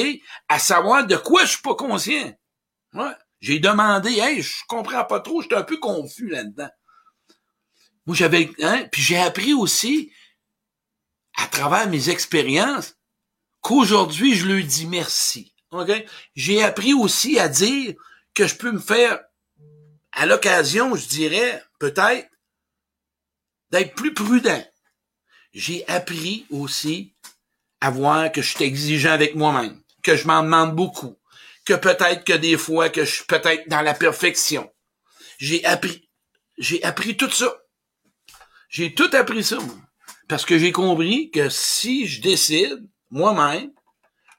à 0.48 0.58
savoir 0.58 1.06
de 1.06 1.16
quoi 1.16 1.44
je 1.44 1.52
suis 1.52 1.62
pas 1.62 1.74
conscient. 1.74 2.34
J'ai 3.40 3.58
demandé, 3.58 4.18
hey, 4.18 4.40
je 4.42 4.54
comprends 4.68 5.04
pas 5.04 5.20
trop, 5.20 5.42
j'étais 5.42 5.54
un 5.54 5.62
peu 5.62 5.78
confus 5.78 6.28
là-dedans. 6.28 6.70
Moi, 8.06 8.16
j'avais, 8.16 8.50
hein, 8.62 8.86
puis 8.90 9.02
j'ai 9.02 9.18
appris 9.18 9.52
aussi, 9.54 10.12
à 11.36 11.46
travers 11.46 11.88
mes 11.88 12.10
expériences, 12.10 12.96
qu'aujourd'hui, 13.60 14.34
je 14.34 14.46
lui 14.46 14.64
dis 14.64 14.86
merci. 14.86 15.54
OK? 15.70 15.90
J'ai 16.34 16.62
appris 16.62 16.94
aussi 16.94 17.38
à 17.38 17.48
dire 17.48 17.94
que 18.34 18.46
je 18.46 18.56
peux 18.56 18.72
me 18.72 18.78
faire, 18.78 19.20
à 20.12 20.26
l'occasion, 20.26 20.94
je 20.94 21.06
dirais, 21.08 21.62
peut-être, 21.78 22.28
d'être 23.70 23.94
plus 23.94 24.14
prudent 24.14 24.64
j'ai 25.54 25.86
appris 25.88 26.46
aussi 26.50 27.14
à 27.80 27.90
voir 27.90 28.32
que 28.32 28.42
je 28.42 28.54
suis 28.54 28.64
exigeant 28.64 29.12
avec 29.12 29.36
moi-même, 29.36 29.80
que 30.02 30.16
je 30.16 30.26
m'en 30.26 30.42
demande 30.42 30.74
beaucoup, 30.74 31.16
que 31.64 31.74
peut-être 31.74 32.24
que 32.24 32.32
des 32.32 32.58
fois 32.58 32.88
que 32.88 33.04
je 33.04 33.16
suis 33.16 33.24
peut-être 33.24 33.68
dans 33.68 33.80
la 33.80 33.94
perfection. 33.94 34.70
J'ai 35.38 35.64
appris, 35.64 36.10
j'ai 36.58 36.82
appris 36.82 37.16
tout 37.16 37.30
ça. 37.30 37.54
J'ai 38.68 38.94
tout 38.94 39.10
appris 39.12 39.44
ça. 39.44 39.58
Parce 40.28 40.44
que 40.44 40.58
j'ai 40.58 40.72
compris 40.72 41.30
que 41.30 41.48
si 41.48 42.06
je 42.06 42.20
décide, 42.20 42.88
moi-même, 43.10 43.70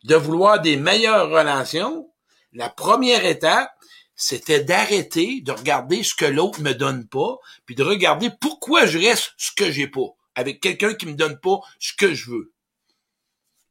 de 0.03 0.15
vouloir 0.15 0.59
des 0.59 0.75
meilleures 0.75 1.29
relations, 1.29 2.11
la 2.51 2.69
première 2.69 3.25
étape, 3.25 3.71
c'était 4.15 4.63
d'arrêter 4.63 5.41
de 5.41 5.51
regarder 5.51 6.03
ce 6.03 6.15
que 6.15 6.25
l'autre 6.25 6.61
me 6.61 6.73
donne 6.73 7.07
pas, 7.07 7.37
puis 7.65 7.75
de 7.75 7.83
regarder 7.83 8.29
pourquoi 8.41 8.85
je 8.85 8.97
reste 8.97 9.33
ce 9.37 9.51
que 9.51 9.71
j'ai 9.71 9.87
pas 9.87 10.14
avec 10.35 10.61
quelqu'un 10.61 10.93
qui 10.93 11.05
me 11.05 11.13
donne 11.13 11.39
pas 11.39 11.59
ce 11.79 11.93
que 11.93 12.13
je 12.13 12.29
veux. 12.29 12.51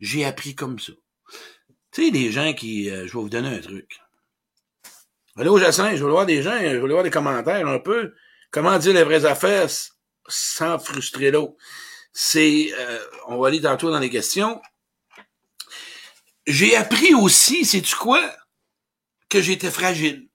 J'ai 0.01 0.25
appris 0.25 0.55
comme 0.55 0.79
ça. 0.79 0.93
Tu 1.93 2.07
sais, 2.07 2.11
des 2.11 2.33
gens 2.33 2.53
qui... 2.53 2.91
Euh, 2.91 3.07
je 3.07 3.13
vais 3.13 3.21
vous 3.21 3.29
donner 3.29 3.49
un 3.49 3.61
truc. 3.61 4.01
Au 5.37 5.59
Jacin, 5.59 5.95
je 5.97 6.05
vais 6.05 6.11
voir 6.11 6.27
des 6.27 6.43
gens, 6.43 6.59
je 6.59 6.77
vais 6.77 6.89
voir 6.89 7.03
des 7.03 7.11
commentaires 7.11 7.67
un 7.67 7.79
peu. 7.79 8.15
Comment 8.51 8.79
dire 8.79 8.95
les 8.95 9.05
vraies 9.05 9.25
affaires 9.25 9.69
sans 10.27 10.79
frustrer 10.79 11.31
l'autre? 11.31 11.55
C'est... 12.13 12.73
Euh, 12.75 12.99
on 13.29 13.39
va 13.39 13.49
aller 13.49 13.61
tantôt 13.61 13.91
dans 13.91 13.99
les 13.99 14.11
questions. 14.11 14.61
J'ai 16.47 16.77
appris 16.77 17.15
aussi, 17.15 17.65
sais-tu 17.65 17.97
quoi? 17.97 18.23
Que 19.29 19.41
j'étais 19.41 19.71
fragile. 19.71 20.29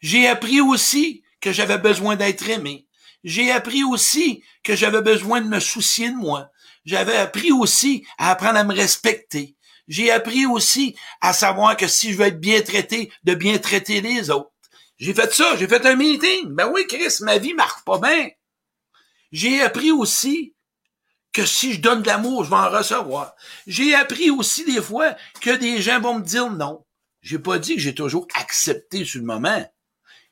J'ai 0.00 0.26
appris 0.26 0.60
aussi 0.60 1.22
que 1.40 1.52
j'avais 1.52 1.78
besoin 1.78 2.16
d'être 2.16 2.48
aimé. 2.48 2.86
J'ai 3.24 3.50
appris 3.50 3.84
aussi 3.84 4.42
que 4.62 4.74
j'avais 4.74 5.02
besoin 5.02 5.40
de 5.40 5.48
me 5.48 5.60
soucier 5.60 6.10
de 6.10 6.16
moi. 6.16 6.50
J'avais 6.84 7.16
appris 7.16 7.52
aussi 7.52 8.06
à 8.18 8.30
apprendre 8.30 8.58
à 8.58 8.64
me 8.64 8.74
respecter. 8.74 9.56
J'ai 9.88 10.10
appris 10.10 10.46
aussi 10.46 10.96
à 11.20 11.32
savoir 11.32 11.76
que 11.76 11.88
si 11.88 12.12
je 12.12 12.18
veux 12.18 12.26
être 12.26 12.40
bien 12.40 12.62
traité, 12.62 13.12
de 13.24 13.34
bien 13.34 13.58
traiter 13.58 14.00
les 14.00 14.30
autres. 14.30 14.52
J'ai 14.98 15.14
fait 15.14 15.32
ça, 15.32 15.56
j'ai 15.56 15.66
fait 15.66 15.84
un 15.86 15.96
meeting. 15.96 16.54
Ben 16.54 16.70
oui, 16.72 16.86
Chris, 16.86 17.16
ma 17.20 17.38
vie 17.38 17.54
marche 17.54 17.84
pas 17.84 17.98
bien. 17.98 18.28
J'ai 19.32 19.60
appris 19.62 19.90
aussi 19.90 20.54
que 21.32 21.46
si 21.46 21.72
je 21.72 21.80
donne 21.80 22.02
de 22.02 22.06
l'amour, 22.06 22.44
je 22.44 22.50
vais 22.50 22.56
en 22.56 22.70
recevoir. 22.70 23.34
J'ai 23.66 23.94
appris 23.94 24.30
aussi 24.30 24.64
des 24.64 24.82
fois 24.82 25.14
que 25.40 25.56
des 25.56 25.80
gens 25.80 26.00
vont 26.00 26.18
me 26.18 26.24
dire 26.24 26.50
non. 26.50 26.84
J'ai 27.22 27.38
pas 27.38 27.58
dit 27.58 27.76
que 27.76 27.80
j'ai 27.80 27.94
toujours 27.94 28.26
accepté 28.34 29.04
sur 29.04 29.20
le 29.20 29.26
moment. 29.26 29.64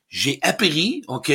J'ai 0.07 0.39
appris, 0.41 1.03
OK, 1.07 1.31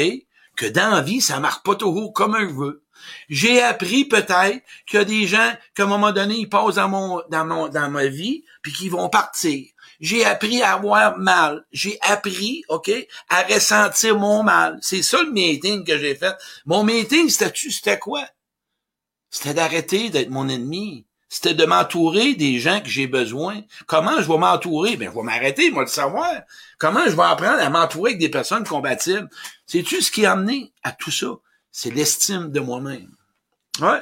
que 0.56 0.66
dans 0.66 0.90
la 0.90 1.00
vie, 1.00 1.20
ça 1.20 1.40
marche 1.40 1.62
pas 1.62 1.74
toujours 1.74 2.12
comme 2.12 2.36
je 2.38 2.54
veux. 2.54 2.84
J'ai 3.28 3.62
appris 3.62 4.04
peut-être 4.04 4.62
qu'il 4.86 4.98
y 4.98 5.02
a 5.02 5.04
des 5.04 5.26
gens 5.26 5.52
qu'à 5.74 5.84
un 5.84 5.86
moment 5.86 6.12
donné, 6.12 6.36
ils 6.36 6.48
passent 6.48 6.76
dans 6.76 6.88
mon, 6.88 7.22
dans 7.28 7.44
mon, 7.44 7.68
dans 7.68 7.90
ma 7.90 8.06
vie, 8.06 8.44
puis 8.62 8.72
qu'ils 8.72 8.90
vont 8.90 9.08
partir. 9.08 9.66
J'ai 10.00 10.24
appris 10.24 10.62
à 10.62 10.74
avoir 10.74 11.18
mal. 11.18 11.64
J'ai 11.72 11.98
appris, 12.02 12.64
OK, 12.68 12.90
à 13.28 13.42
ressentir 13.42 14.18
mon 14.18 14.42
mal. 14.42 14.78
C'est 14.82 15.02
ça 15.02 15.22
le 15.22 15.30
meeting 15.30 15.84
que 15.84 15.98
j'ai 15.98 16.14
fait. 16.14 16.34
Mon 16.66 16.84
meeting, 16.84 17.28
c'était 17.28 17.98
quoi? 17.98 18.26
C'était 19.30 19.54
d'arrêter 19.54 20.10
d'être 20.10 20.30
mon 20.30 20.48
ennemi. 20.48 21.06
C'était 21.34 21.54
de 21.54 21.66
m'entourer 21.66 22.34
des 22.34 22.60
gens 22.60 22.80
que 22.80 22.88
j'ai 22.88 23.08
besoin. 23.08 23.60
Comment 23.88 24.22
je 24.22 24.28
vais 24.28 24.38
m'entourer? 24.38 24.96
Ben, 24.96 25.10
je 25.10 25.18
vais 25.18 25.24
m'arrêter, 25.24 25.72
moi, 25.72 25.84
de 25.84 25.88
savoir. 25.88 26.30
Comment 26.78 27.04
je 27.06 27.16
vais 27.16 27.24
apprendre 27.24 27.60
à 27.60 27.68
m'entourer 27.70 28.12
avec 28.12 28.20
des 28.20 28.28
personnes 28.28 28.62
compatibles? 28.62 29.28
C'est-tu 29.66 30.00
ce 30.00 30.12
qui 30.12 30.26
a 30.26 30.32
amené 30.32 30.72
à 30.84 30.92
tout 30.92 31.10
ça? 31.10 31.26
C'est 31.72 31.90
l'estime 31.90 32.52
de 32.52 32.60
moi-même. 32.60 33.10
Ouais. 33.80 34.00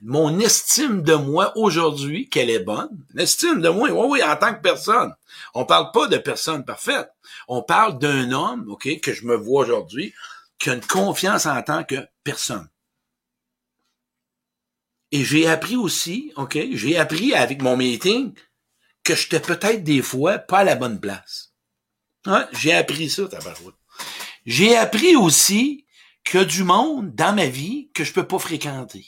Mon 0.00 0.38
estime 0.38 1.02
de 1.02 1.14
moi 1.14 1.52
aujourd'hui, 1.56 2.28
qu'elle 2.28 2.50
est 2.50 2.62
bonne. 2.62 3.04
L'estime 3.14 3.60
de 3.60 3.68
moi, 3.68 3.90
oui, 3.90 4.06
oui, 4.08 4.22
en 4.22 4.36
tant 4.36 4.54
que 4.54 4.60
personne. 4.60 5.12
On 5.54 5.64
parle 5.64 5.90
pas 5.90 6.06
de 6.06 6.18
personne 6.18 6.64
parfaite. 6.64 7.10
On 7.48 7.62
parle 7.62 7.98
d'un 7.98 8.30
homme, 8.30 8.66
OK, 8.68 9.00
que 9.00 9.12
je 9.12 9.26
me 9.26 9.34
vois 9.34 9.64
aujourd'hui, 9.64 10.14
qui 10.60 10.70
a 10.70 10.74
une 10.74 10.86
confiance 10.86 11.46
en 11.46 11.60
tant 11.64 11.82
que 11.82 12.06
personne. 12.22 12.68
Et 15.14 15.24
j'ai 15.24 15.46
appris 15.46 15.76
aussi, 15.76 16.32
OK, 16.34 16.58
j'ai 16.72 16.96
appris 16.96 17.34
avec 17.34 17.62
mon 17.62 17.76
meeting 17.76 18.34
que 19.04 19.14
j'étais 19.14 19.38
peut-être 19.38 19.84
des 19.84 20.02
fois 20.02 20.40
pas 20.40 20.58
à 20.58 20.64
la 20.64 20.74
bonne 20.74 21.00
place. 21.00 21.54
Ouais, 22.26 22.44
j'ai 22.50 22.72
appris 22.72 23.08
ça, 23.08 23.28
tabarouette. 23.28 23.76
J'ai 24.44 24.76
appris 24.76 25.14
aussi 25.14 25.86
qu'il 26.24 26.40
y 26.40 26.42
a 26.42 26.44
du 26.44 26.64
monde 26.64 27.14
dans 27.14 27.32
ma 27.32 27.46
vie 27.46 27.92
que 27.94 28.02
je 28.02 28.12
peux 28.12 28.26
pas 28.26 28.40
fréquenter. 28.40 29.06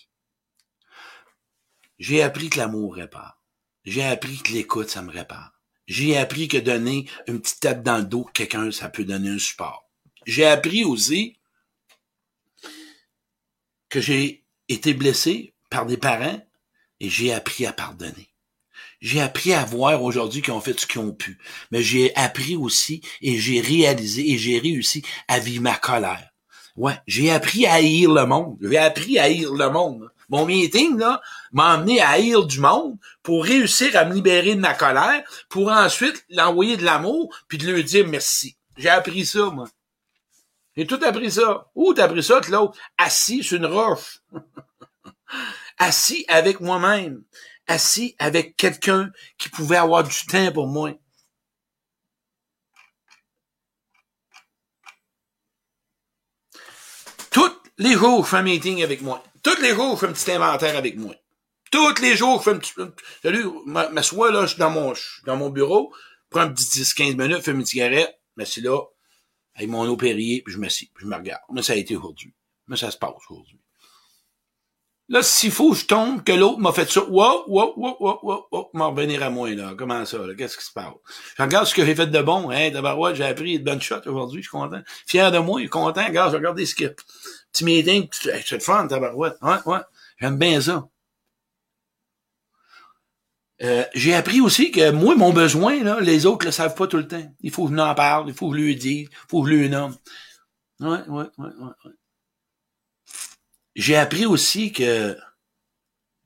J'ai 1.98 2.22
appris 2.22 2.50
que 2.50 2.58
l'amour 2.58 2.94
répare. 2.94 3.42
J'ai 3.82 4.04
appris 4.04 4.38
que 4.38 4.52
l'écoute, 4.52 4.90
ça 4.90 5.02
me 5.02 5.10
répare. 5.10 5.54
J'ai 5.88 6.16
appris 6.16 6.46
que 6.46 6.58
donner 6.58 7.10
une 7.26 7.40
petite 7.40 7.58
tête 7.58 7.82
dans 7.82 7.98
le 7.98 8.04
dos, 8.04 8.30
quelqu'un, 8.32 8.70
ça 8.70 8.90
peut 8.90 9.04
donner 9.04 9.30
un 9.30 9.40
support. 9.40 9.90
J'ai 10.25 10.46
appris 10.46 10.84
aussi 10.84 11.40
que 13.88 14.00
j'ai 14.00 14.46
été 14.68 14.94
blessé 14.94 15.55
par 15.70 15.87
des 15.87 15.96
parents 15.96 16.40
et 17.00 17.08
j'ai 17.08 17.32
appris 17.32 17.66
à 17.66 17.73
pardonner. 17.73 18.28
J'ai 19.00 19.20
appris 19.20 19.52
à 19.52 19.64
voir 19.64 20.02
aujourd'hui 20.02 20.42
qu'ils 20.42 20.54
ont 20.54 20.61
fait 20.61 20.78
ce 20.78 20.87
qu'ils 20.87 21.00
ont 21.00 21.12
pu. 21.12 21.38
Mais 21.70 21.82
j'ai 21.82 22.14
appris 22.16 22.56
aussi 22.56 23.02
et 23.20 23.38
j'ai 23.38 23.61
réalisé 23.61 24.30
et 24.30 24.38
j'ai 24.38 24.58
réussi 24.58 25.02
à 25.28 25.38
vivre 25.38 25.62
ma 25.62 25.76
colère. 25.76 26.30
Ouais, 26.76 26.99
j'ai 27.06 27.30
appris 27.30 27.66
à 27.66 27.75
haïr 27.75 28.12
le 28.12 28.26
monde. 28.26 28.58
J'ai 28.61 28.78
appris 28.78 29.18
à 29.18 29.25
haïr 29.25 29.52
le 29.52 29.70
monde. 29.70 30.11
Mon 30.28 30.44
meeting, 30.44 30.99
là, 30.99 31.20
m'a 31.52 31.75
amené 31.75 32.00
à 32.00 32.11
haïr 32.11 32.44
du 32.44 32.58
monde 32.58 32.96
pour 33.23 33.44
réussir 33.44 33.96
à 33.96 34.04
me 34.04 34.14
libérer 34.14 34.54
de 34.54 34.61
ma 34.61 34.75
colère, 34.75 35.23
pour 35.49 35.70
ensuite 35.70 36.25
l'envoyer 36.30 36.76
de 36.76 36.85
l'amour, 36.85 37.32
puis 37.49 37.58
de 37.58 37.70
lui 37.70 37.85
dire 37.85 38.06
merci. 38.08 38.56
J'ai 38.76 38.88
appris 38.88 39.25
ça, 39.25 39.50
moi. 39.50 39.68
J'ai 40.76 40.87
tout 40.87 41.00
appris 41.02 41.30
ça. 41.30 41.70
Où 41.75 41.94
t'as 41.94 42.04
appris 42.04 42.23
ça, 42.23 42.40
Claude? 42.40 42.73
Assis 42.99 43.42
sur 43.42 43.56
une 43.56 43.66
roche. 43.66 44.20
Assis 45.78 46.25
avec 46.28 46.61
moi-même. 46.61 47.23
Assis 47.66 48.14
avec 48.18 48.56
quelqu'un 48.56 49.11
qui 49.38 49.49
pouvait 49.49 49.76
avoir 49.76 50.04
du 50.04 50.26
temps 50.26 50.52
pour 50.52 50.66
moi. 50.66 50.92
les 57.78 57.92
jours, 57.92 58.25
je 58.25 58.30
fais 58.30 58.37
un 58.37 58.42
meeting 58.42 58.83
avec 58.83 59.02
moi. 59.02 59.23
Tous 59.42 59.61
les 59.61 59.75
jours, 59.75 59.95
je 59.95 60.00
fais 60.00 60.06
un 60.06 60.12
petit 60.12 60.30
inventaire 60.33 60.76
avec 60.76 60.97
moi. 60.97 61.14
Tous 61.71 62.00
les 62.00 62.16
jours, 62.16 62.38
je 62.38 62.45
fais 62.45 62.56
un 62.56 62.59
petit... 62.59 62.73
Salut, 63.23 63.47
m'assois 63.66 64.30
là, 64.30 64.42
je 64.42 64.52
suis 64.52 64.59
dans 64.59 64.71
mon, 64.71 64.95
dans 65.26 65.37
mon 65.37 65.50
bureau, 65.50 65.92
prends 66.30 66.40
un 66.40 66.52
petit 66.52 66.80
10-15 66.80 67.16
minutes, 67.16 67.42
fais 67.42 67.50
une 67.52 67.64
cigarette, 67.64 68.18
m'assis 68.37 68.61
là, 68.61 68.80
avec 69.54 69.68
mon 69.68 69.87
eau 69.88 69.97
puis 69.97 70.42
je 70.47 70.59
m'assis, 70.59 70.90
puis 70.95 71.04
je 71.04 71.11
me 71.11 71.16
regarde. 71.16 71.42
Mais 71.52 71.62
ça 71.62 71.75
a 71.75 71.76
été 71.76 71.97
aujourd'hui. 71.97 72.35
Mais 72.68 72.76
ça 72.76 72.90
se 72.90 72.97
passe 72.97 73.14
aujourd'hui. 73.28 73.61
Là, 75.08 75.22
s'il 75.22 75.52
faut, 75.52 75.72
je 75.72 75.84
tombe, 75.84 76.25
que 76.25 76.32
l'autre 76.32 76.58
m'a 76.58 76.72
fait 76.72 76.90
ça. 76.90 77.00
Wow, 77.04 77.44
wow, 77.46 77.75
wow, 77.76 77.96
wow, 78.00 78.18
wow, 78.22 78.46
wow, 78.50 78.70
m'en 78.72 78.90
revenir 78.90 79.22
à 79.22 79.30
moi, 79.30 79.48
là. 79.54 79.75
Comment 79.78 80.04
ça, 80.04 80.18
là? 80.18 80.34
Qu'est-ce 80.34 80.58
qui 80.58 80.64
se 80.64 80.72
passe? 80.72 80.92
Je 81.38 81.42
regarde 81.44 81.66
ce 81.66 81.75
que 81.75 81.84
j'ai 81.84 81.94
fait 81.94 82.08
de 82.08 82.22
bon, 82.22 82.50
hein. 82.50 82.70
D'abord, 82.70 83.14
j'ai 83.14 83.25
appris 83.25 83.60
de 83.60 83.64
bonnes 83.64 83.80
shots 83.80 84.06
aujourd'hui, 84.06 84.42
je 84.42 84.48
suis 84.48 84.58
content. 84.58 84.82
Fier 85.06 85.30
de 85.30 85.38
moi, 85.38 85.64
content. 85.68 86.04
Regarde, 86.04 86.32
je 86.32 86.36
regarde 86.36 86.64
ce 86.64 86.75
que, 86.75 86.94
petit 87.52 87.64
meeting, 87.64 88.08
c'est 88.10 88.50
le 88.50 88.58
fun, 88.58 88.88
tabarouette. 88.88 89.36
Ouais, 89.42 89.58
ouais. 89.66 89.80
J'aime 90.20 90.38
bien 90.38 90.60
ça. 90.60 90.88
Euh, 93.62 93.84
j'ai 93.94 94.14
appris 94.14 94.40
aussi 94.40 94.70
que 94.70 94.90
moi, 94.90 95.14
mon 95.14 95.32
besoin, 95.32 95.82
là, 95.82 96.00
les 96.00 96.26
autres 96.26 96.46
le 96.46 96.52
savent 96.52 96.75
pas 96.75 96.86
tout 96.86 96.98
le 96.98 97.08
temps. 97.08 97.34
Il 97.40 97.50
faut 97.50 97.68
que 97.68 97.75
je 97.75 97.80
en 97.80 97.94
parle, 97.94 98.28
il 98.28 98.34
faut 98.34 98.50
que 98.50 98.56
je 98.56 98.62
lui 98.62 98.76
dise, 98.76 99.08
il 99.08 99.28
faut 99.30 99.42
que 99.42 99.48
je 99.50 99.54
lui 99.54 99.68
nomme. 99.70 99.96
Ouais, 100.80 100.88
ouais, 100.88 101.06
ouais, 101.08 101.25
ouais, 101.38 101.72
ouais. 101.84 101.92
J'ai 103.76 103.95
appris 103.95 104.25
aussi 104.25 104.73
que 104.73 105.16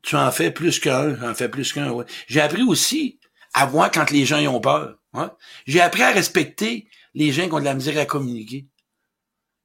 tu 0.03 0.17
en 0.17 0.31
fais 0.31 0.53
plus 0.53 0.79
qu'un, 0.79 1.17
j'en 1.17 1.35
fais 1.35 1.49
plus 1.49 1.73
qu'un, 1.73 1.91
ouais. 1.91 2.05
J'ai 2.29 2.41
appris 2.41 2.63
aussi 2.63 3.19
à 3.53 3.67
voir 3.67 3.91
quand 3.91 4.11
les 4.11 4.25
gens 4.25 4.39
y 4.39 4.47
ont 4.47 4.61
peur. 4.61 4.97
Ouais. 5.13 5.27
J'ai 5.67 5.81
appris 5.81 6.03
à 6.03 6.13
respecter 6.13 6.89
les 7.13 7.33
gens 7.33 7.49
qui 7.49 7.53
ont 7.53 7.59
de 7.59 7.65
la 7.65 7.75
misère 7.75 8.01
à 8.01 8.07
communiquer. 8.07 8.69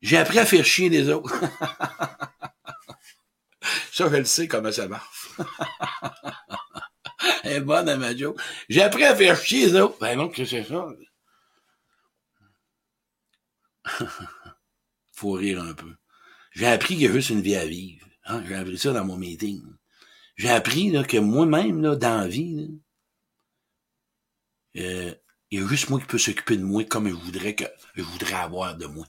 J'ai 0.02 0.18
appris 0.18 0.40
à 0.40 0.48
faire 0.48 0.66
chier 0.66 0.90
les 0.90 1.10
autres. 1.10 1.32
ça, 3.92 4.10
je 4.10 4.16
le 4.16 4.26
sais 4.26 4.48
comment 4.48 4.72
ça 4.72 4.88
marche. 4.88 5.30
Elle 7.44 7.54
est 7.54 7.62
bonne 7.62 8.18
joke. 8.18 8.42
J'ai 8.68 8.82
appris 8.82 9.04
à 9.04 9.16
faire 9.16 9.38
chier 9.38 9.68
les 9.68 9.80
autres. 9.80 10.00
Ben 10.00 10.18
non, 10.18 10.30
que 10.30 10.44
c'est 10.44 10.64
ça? 10.64 10.88
Faut 15.14 15.34
rire 15.34 15.62
un 15.62 15.74
peu. 15.74 15.94
J'ai 16.56 16.68
appris 16.68 16.96
qu'il 16.96 17.04
y 17.04 17.08
a 17.08 17.12
juste 17.12 17.30
une 17.30 17.42
vie 17.42 17.56
à 17.56 17.66
vivre. 17.66 18.08
Hein? 18.26 18.44
J'ai 18.48 18.56
appris 18.56 18.78
ça 18.78 18.94
dans 18.94 19.04
mon 19.04 19.18
meeting. 19.18 19.62
J'ai 20.38 20.50
appris 20.50 20.92
que 21.08 21.18
moi-même, 21.18 21.82
là, 21.82 21.96
dans 21.96 22.22
la 22.22 22.28
vie, 22.28 22.80
euh, 24.78 25.14
il 25.52 25.60
y 25.60 25.64
a 25.64 25.68
juste 25.68 25.90
moi 25.90 26.00
qui 26.00 26.06
peux 26.06 26.18
s'occuper 26.18 26.58
de 26.58 26.64
moi 26.64 26.84
comme 26.86 27.08
je 27.08 27.14
voudrais 27.14 27.56
que 27.56 27.66
je 27.96 28.02
voudrais 28.02 28.36
avoir 28.36 28.76
de 28.76 28.88
moi. 28.88 29.06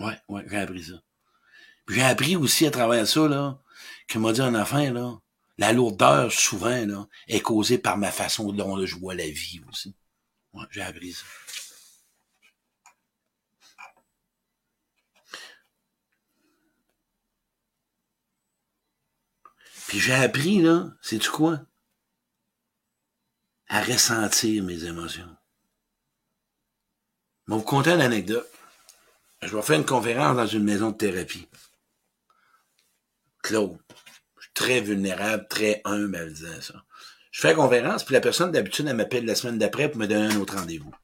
Ouais, 0.00 0.18
ouais, 0.28 0.44
j'ai 0.48 0.56
appris 0.56 0.84
ça. 0.84 1.02
J'ai 1.88 2.02
appris 2.02 2.36
aussi 2.36 2.66
à 2.66 2.70
travers 2.70 3.06
ça, 3.06 3.28
là, 3.28 3.60
que 4.08 4.18
m'a 4.18 4.32
dit 4.32 4.40
un 4.40 4.54
enfant, 4.54 4.90
là, 4.92 5.18
la 5.58 5.72
lourdeur, 5.72 6.32
souvent, 6.32 6.84
là, 6.86 7.06
est 7.28 7.40
causée 7.40 7.78
par 7.78 7.96
ma 7.96 8.10
façon 8.10 8.52
dont 8.52 8.84
je 8.84 8.96
vois 8.96 9.14
la 9.14 9.28
vie 9.28 9.60
aussi. 9.68 9.94
Ouais, 10.52 10.64
j'ai 10.70 10.82
appris 10.82 11.12
ça. 11.12 11.24
J'ai 19.98 20.14
appris, 20.14 20.60
là, 20.60 20.88
c'est 21.00 21.18
tu 21.18 21.30
quoi? 21.30 21.60
À 23.68 23.82
ressentir 23.82 24.62
mes 24.62 24.84
émotions. 24.84 25.36
Je 27.46 27.52
vais 27.52 27.58
vous 27.58 27.64
conter 27.64 27.90
une 27.90 28.00
anecdote 28.00 28.50
je 29.46 29.56
vais 29.56 29.62
faire 29.62 29.76
une 29.76 29.84
conférence 29.84 30.36
dans 30.36 30.46
une 30.46 30.64
maison 30.64 30.90
de 30.90 30.96
thérapie. 30.96 31.48
Claude. 33.42 33.78
Je 34.36 34.42
suis 34.42 34.52
très 34.54 34.80
vulnérable, 34.80 35.46
très 35.48 35.82
humble 35.84 36.16
en 36.16 36.26
disant 36.26 36.60
ça. 36.60 36.84
Je 37.30 37.40
fais 37.40 37.48
la 37.48 37.54
conférence, 37.54 38.04
puis 38.04 38.14
la 38.14 38.20
personne 38.20 38.52
d'habitude, 38.52 38.86
elle 38.88 38.96
m'appelle 38.96 39.26
la 39.26 39.34
semaine 39.34 39.58
d'après 39.58 39.90
pour 39.90 40.00
me 40.00 40.06
donner 40.06 40.32
un 40.32 40.40
autre 40.40 40.56
rendez-vous. 40.56 40.94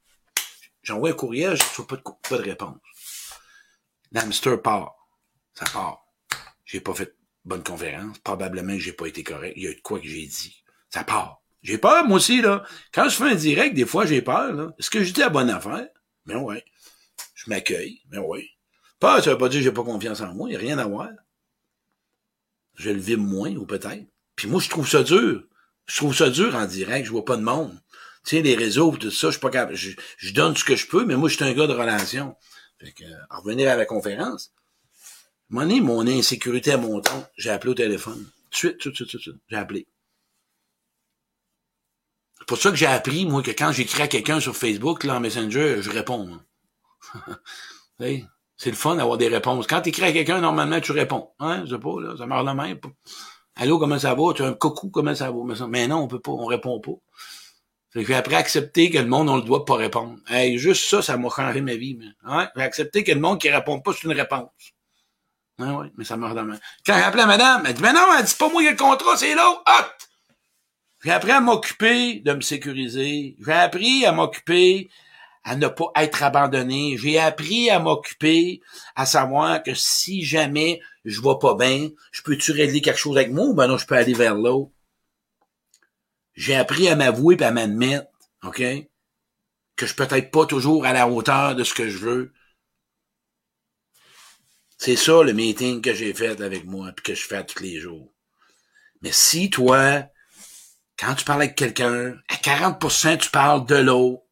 J'envoie 0.83 1.11
un 1.11 1.15
courriel, 1.15 1.57
je 1.57 1.83
ne 1.83 1.97
de, 1.97 2.03
pas 2.03 2.39
de 2.39 2.43
réponse. 2.43 2.79
L'hamster 4.13 4.63
part. 4.63 4.95
Ça 5.55 5.67
part. 5.67 6.07
J'ai 6.65 6.81
pas 6.81 6.95
fait 6.95 7.15
bonne 7.45 7.63
conférence. 7.63 8.19
Probablement 8.19 8.75
que 8.75 8.81
j'ai 8.81 8.93
pas 8.93 9.07
été 9.07 9.23
correct. 9.23 9.55
Il 9.57 9.63
y 9.65 9.69
a 9.69 9.75
de 9.75 9.81
quoi 9.81 10.01
que 10.01 10.07
j'ai 10.07 10.27
dit. 10.27 10.63
Ça 10.91 11.05
part. 11.05 11.43
J'ai 11.63 11.79
peur, 11.79 12.07
moi 12.07 12.17
aussi, 12.17 12.41
là. 12.41 12.65
Quand 12.93 13.09
je 13.09 13.17
fais 13.17 13.31
un 13.31 13.35
direct, 13.35 13.75
des 13.75 13.85
fois, 13.85 14.07
j'ai 14.07 14.23
peur, 14.23 14.53
là. 14.53 14.73
Est-ce 14.79 14.91
que 14.91 15.05
je 15.05 15.13
dis 15.13 15.21
la 15.21 15.29
bonne 15.29 15.51
affaire? 15.51 15.89
Mais 16.27 16.35
ouais 16.35 16.65
je 17.41 17.49
m'accueille, 17.49 18.03
mais 18.11 18.19
oui. 18.19 18.51
Pas, 18.99 19.23
ça 19.23 19.31
veut 19.31 19.39
pas 19.39 19.49
dire 19.49 19.61
que 19.61 19.65
j'ai 19.65 19.73
pas 19.73 19.83
confiance 19.83 20.21
en 20.21 20.35
moi, 20.35 20.49
il 20.49 20.53
n'y 20.53 20.57
a 20.57 20.61
rien 20.61 20.79
à 20.79 20.87
voir. 20.87 21.09
Je 22.75 22.91
le 22.91 23.01
vis 23.01 23.17
moins, 23.17 23.55
ou 23.57 23.65
peut-être. 23.65 24.05
Puis 24.37 24.47
moi, 24.47 24.61
je 24.61 24.69
trouve 24.69 24.89
ça 24.89 25.03
dur. 25.03 25.45
Je 25.87 25.97
trouve 25.97 26.15
ça 26.15 26.29
dur 26.29 26.55
en 26.55 26.67
direct, 26.67 27.07
je 27.07 27.11
vois 27.11 27.25
pas 27.25 27.37
de 27.37 27.43
monde. 27.43 27.79
Tu 28.27 28.41
les 28.43 28.55
réseaux, 28.55 28.95
tout 28.97 29.11
ça, 29.11 29.29
je 29.29 29.33
suis 29.33 29.41
pas 29.41 29.51
capable. 29.51 29.75
Je, 29.75 30.33
donne 30.33 30.55
ce 30.55 30.65
que 30.65 30.77
je 30.77 30.87
peux, 30.87 31.07
mais 31.07 31.17
moi, 31.17 31.31
je 31.31 31.37
suis 31.37 31.45
un 31.45 31.53
gars 31.55 31.67
de 31.67 31.73
relation. 31.73 32.37
Fait 32.79 32.93
que, 32.93 33.05
à 33.31 33.39
revenir 33.39 33.71
à 33.71 33.77
la 33.77 33.87
conférence, 33.87 34.53
mon, 35.51 35.83
mon 35.83 36.07
insécurité 36.07 36.73
à 36.73 36.79
mon 36.79 37.01
temps, 37.01 37.27
j'ai 37.37 37.51
appelé 37.51 37.73
au 37.73 37.75
téléphone. 37.75 38.25
Tout 38.51 38.69
de 38.69 38.81
suite, 38.81 38.97
suite, 38.97 39.21
suite, 39.21 39.35
j'ai 39.49 39.57
appelé. 39.57 39.87
C'est 42.39 42.47
pour 42.47 42.59
ça 42.59 42.71
que 42.71 42.77
j'ai 42.77 42.87
appris, 42.87 43.27
moi, 43.27 43.43
que 43.43 43.51
quand 43.51 43.71
j'écris 43.71 44.03
à 44.03 44.09
quelqu'un 44.09 44.41
sur 44.41 44.57
Facebook, 44.57 45.05
là, 45.05 45.17
en 45.17 45.21
Messenger, 45.21 45.83
je 45.83 45.91
réponds. 45.91 46.41
c'est 47.99 48.71
le 48.71 48.77
fun 48.77 48.97
d'avoir 48.97 49.19
des 49.19 49.29
réponses. 49.29 49.67
Quand 49.67 49.83
tu 49.83 49.91
écris 49.91 50.05
à 50.05 50.13
quelqu'un, 50.13 50.41
normalement, 50.41 50.81
tu 50.81 50.93
réponds. 50.93 51.31
Hein? 51.39 51.65
Je 51.67 51.75
sais 51.75 51.81
pas, 51.81 52.01
là, 52.01 52.17
ça 52.17 52.27
marche 52.27 52.45
la 52.45 52.55
même. 52.55 52.79
Allô, 53.57 53.79
comment 53.79 53.99
ça 53.99 54.15
va? 54.15 54.33
Tu 54.35 54.43
as 54.43 54.47
un 54.47 54.55
coucou, 54.55 54.89
comment 54.89 55.15
ça 55.15 55.31
va? 55.31 55.67
Mais 55.69 55.87
non, 55.87 55.99
on 55.99 56.09
peut 56.09 56.21
pas, 56.21 56.31
on 56.31 56.47
répond 56.47 56.81
pas. 56.81 56.93
Fait 57.91 58.03
que 58.03 58.09
j'ai 58.09 58.15
appris 58.15 58.37
à 58.37 58.39
accepter 58.39 58.89
que 58.89 58.99
le 58.99 59.07
monde, 59.07 59.29
on 59.29 59.37
le 59.37 59.43
doit 59.43 59.65
pas 59.65 59.77
répondre. 59.77 60.17
Hey, 60.29 60.59
juste 60.59 60.89
ça, 60.89 61.03
ça 61.03 61.17
m'a 61.17 61.29
changé 61.29 61.61
ma 61.61 61.75
vie. 61.75 61.97
Mais, 61.97 62.07
hein? 62.25 62.49
J'ai 62.57 62.63
accepté 62.63 63.05
que 63.05 63.13
le 63.13 63.21
monde 63.21 63.41
qui 63.41 63.51
répond 63.51 63.81
pas, 63.81 63.93
c'est 63.93 64.05
une 64.05 64.13
réponse. 64.13 64.49
Ah 65.61 65.79
oui, 65.79 65.89
mais 65.97 66.05
ça 66.05 66.17
marche 66.17 66.35
la 66.35 66.45
main. 66.45 66.59
Quand 66.87 66.95
j'ai 66.95 67.03
appelé 67.03 67.27
madame, 67.27 67.65
elle 67.67 67.75
dit, 67.75 67.83
mais 67.83 67.93
non, 67.93 68.07
elle 68.19 68.25
dit 68.25 68.35
pas 68.39 68.49
moi 68.49 68.63
qui 68.63 68.71
le 68.71 68.77
contrat, 68.77 69.17
c'est 69.17 69.35
l'autre. 69.35 69.63
Hot! 69.67 70.07
J'ai 71.03 71.13
appris 71.13 71.31
à 71.31 71.41
m'occuper 71.41 72.21
de 72.21 72.33
me 72.33 72.41
sécuriser. 72.41 73.37
J'ai 73.45 73.53
appris 73.53 74.05
à 74.05 74.13
m'occuper 74.13 74.91
à 75.45 75.57
ne 75.57 75.69
pas 75.69 75.91
être 75.97 76.23
abandonné. 76.23 76.97
J'ai 76.99 77.19
appris 77.19 77.71
à 77.71 77.79
m'occuper 77.79 78.61
à 78.97 79.07
savoir 79.07 79.63
que 79.63 79.73
si 79.75 80.23
jamais 80.23 80.81
je 81.05 81.21
vois 81.21 81.39
pas 81.39 81.55
bien, 81.55 81.89
je 82.13 82.23
peux-tu 82.23 82.53
régler 82.53 82.83
quelque 82.83 82.99
chose 82.99 83.17
avec 83.17 83.33
moi 83.33 83.47
ou 83.47 83.55
ben 83.55 83.67
non, 83.67 83.79
je 83.79 83.87
peux 83.87 83.95
aller 83.95 84.13
vers 84.13 84.35
l'autre? 84.35 84.71
J'ai 86.35 86.55
appris 86.55 86.89
à 86.89 86.97
m'avouer 86.97 87.37
et 87.39 87.45
à 87.45 87.51
m'admettre, 87.51 88.09
OK? 88.45 88.63
Que 89.77 89.87
je 89.87 89.95
peux 89.95 90.07
être 90.11 90.31
pas 90.31 90.47
toujours 90.47 90.85
à 90.85 90.93
la 90.93 91.09
hauteur 91.09 91.55
de 91.55 91.65
ce 91.65 91.75
que 91.75 91.89
je 91.89 91.99
veux. 91.99 92.33
C'est 94.83 94.97
ça 94.97 95.23
le 95.23 95.35
meeting 95.35 95.83
que 95.83 95.93
j'ai 95.93 96.15
fait 96.15 96.41
avec 96.41 96.65
moi 96.65 96.91
puis 96.97 97.03
que 97.03 97.15
je 97.15 97.27
fais 97.27 97.45
tous 97.45 97.63
les 97.63 97.79
jours. 97.79 98.15
Mais 99.03 99.13
si 99.13 99.51
toi, 99.51 100.07
quand 100.99 101.15
tu 101.15 101.27
parles 101.27 101.43
avec 101.43 101.55
quelqu'un, 101.55 102.15
à 102.29 102.37
40%, 102.37 103.19
tu 103.19 103.29
parles 103.29 103.67
de 103.67 103.75
l'autre. 103.75 104.23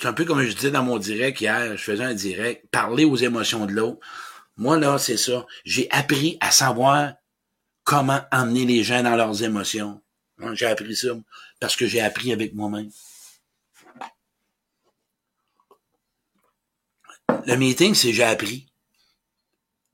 C'est 0.00 0.08
un 0.08 0.12
peu 0.12 0.24
comme 0.24 0.42
je 0.42 0.52
disais 0.52 0.72
dans 0.72 0.82
mon 0.82 0.98
direct 0.98 1.40
hier, 1.40 1.76
je 1.76 1.82
faisais 1.84 2.02
un 2.02 2.12
direct, 2.12 2.66
parler 2.72 3.04
aux 3.04 3.14
émotions 3.14 3.66
de 3.66 3.72
l'autre. 3.72 4.04
Moi, 4.56 4.76
là, 4.76 4.98
c'est 4.98 5.16
ça. 5.16 5.46
J'ai 5.64 5.88
appris 5.92 6.36
à 6.40 6.50
savoir 6.50 7.12
comment 7.84 8.20
emmener 8.32 8.64
les 8.64 8.82
gens 8.82 9.04
dans 9.04 9.14
leurs 9.14 9.44
émotions. 9.44 10.02
J'ai 10.54 10.66
appris 10.66 10.96
ça 10.96 11.10
parce 11.60 11.76
que 11.76 11.86
j'ai 11.86 12.00
appris 12.00 12.32
avec 12.32 12.52
moi-même. 12.52 12.90
Le 17.46 17.56
meeting, 17.56 17.94
c'est 17.94 18.12
j'ai 18.12 18.24
appris. 18.24 18.66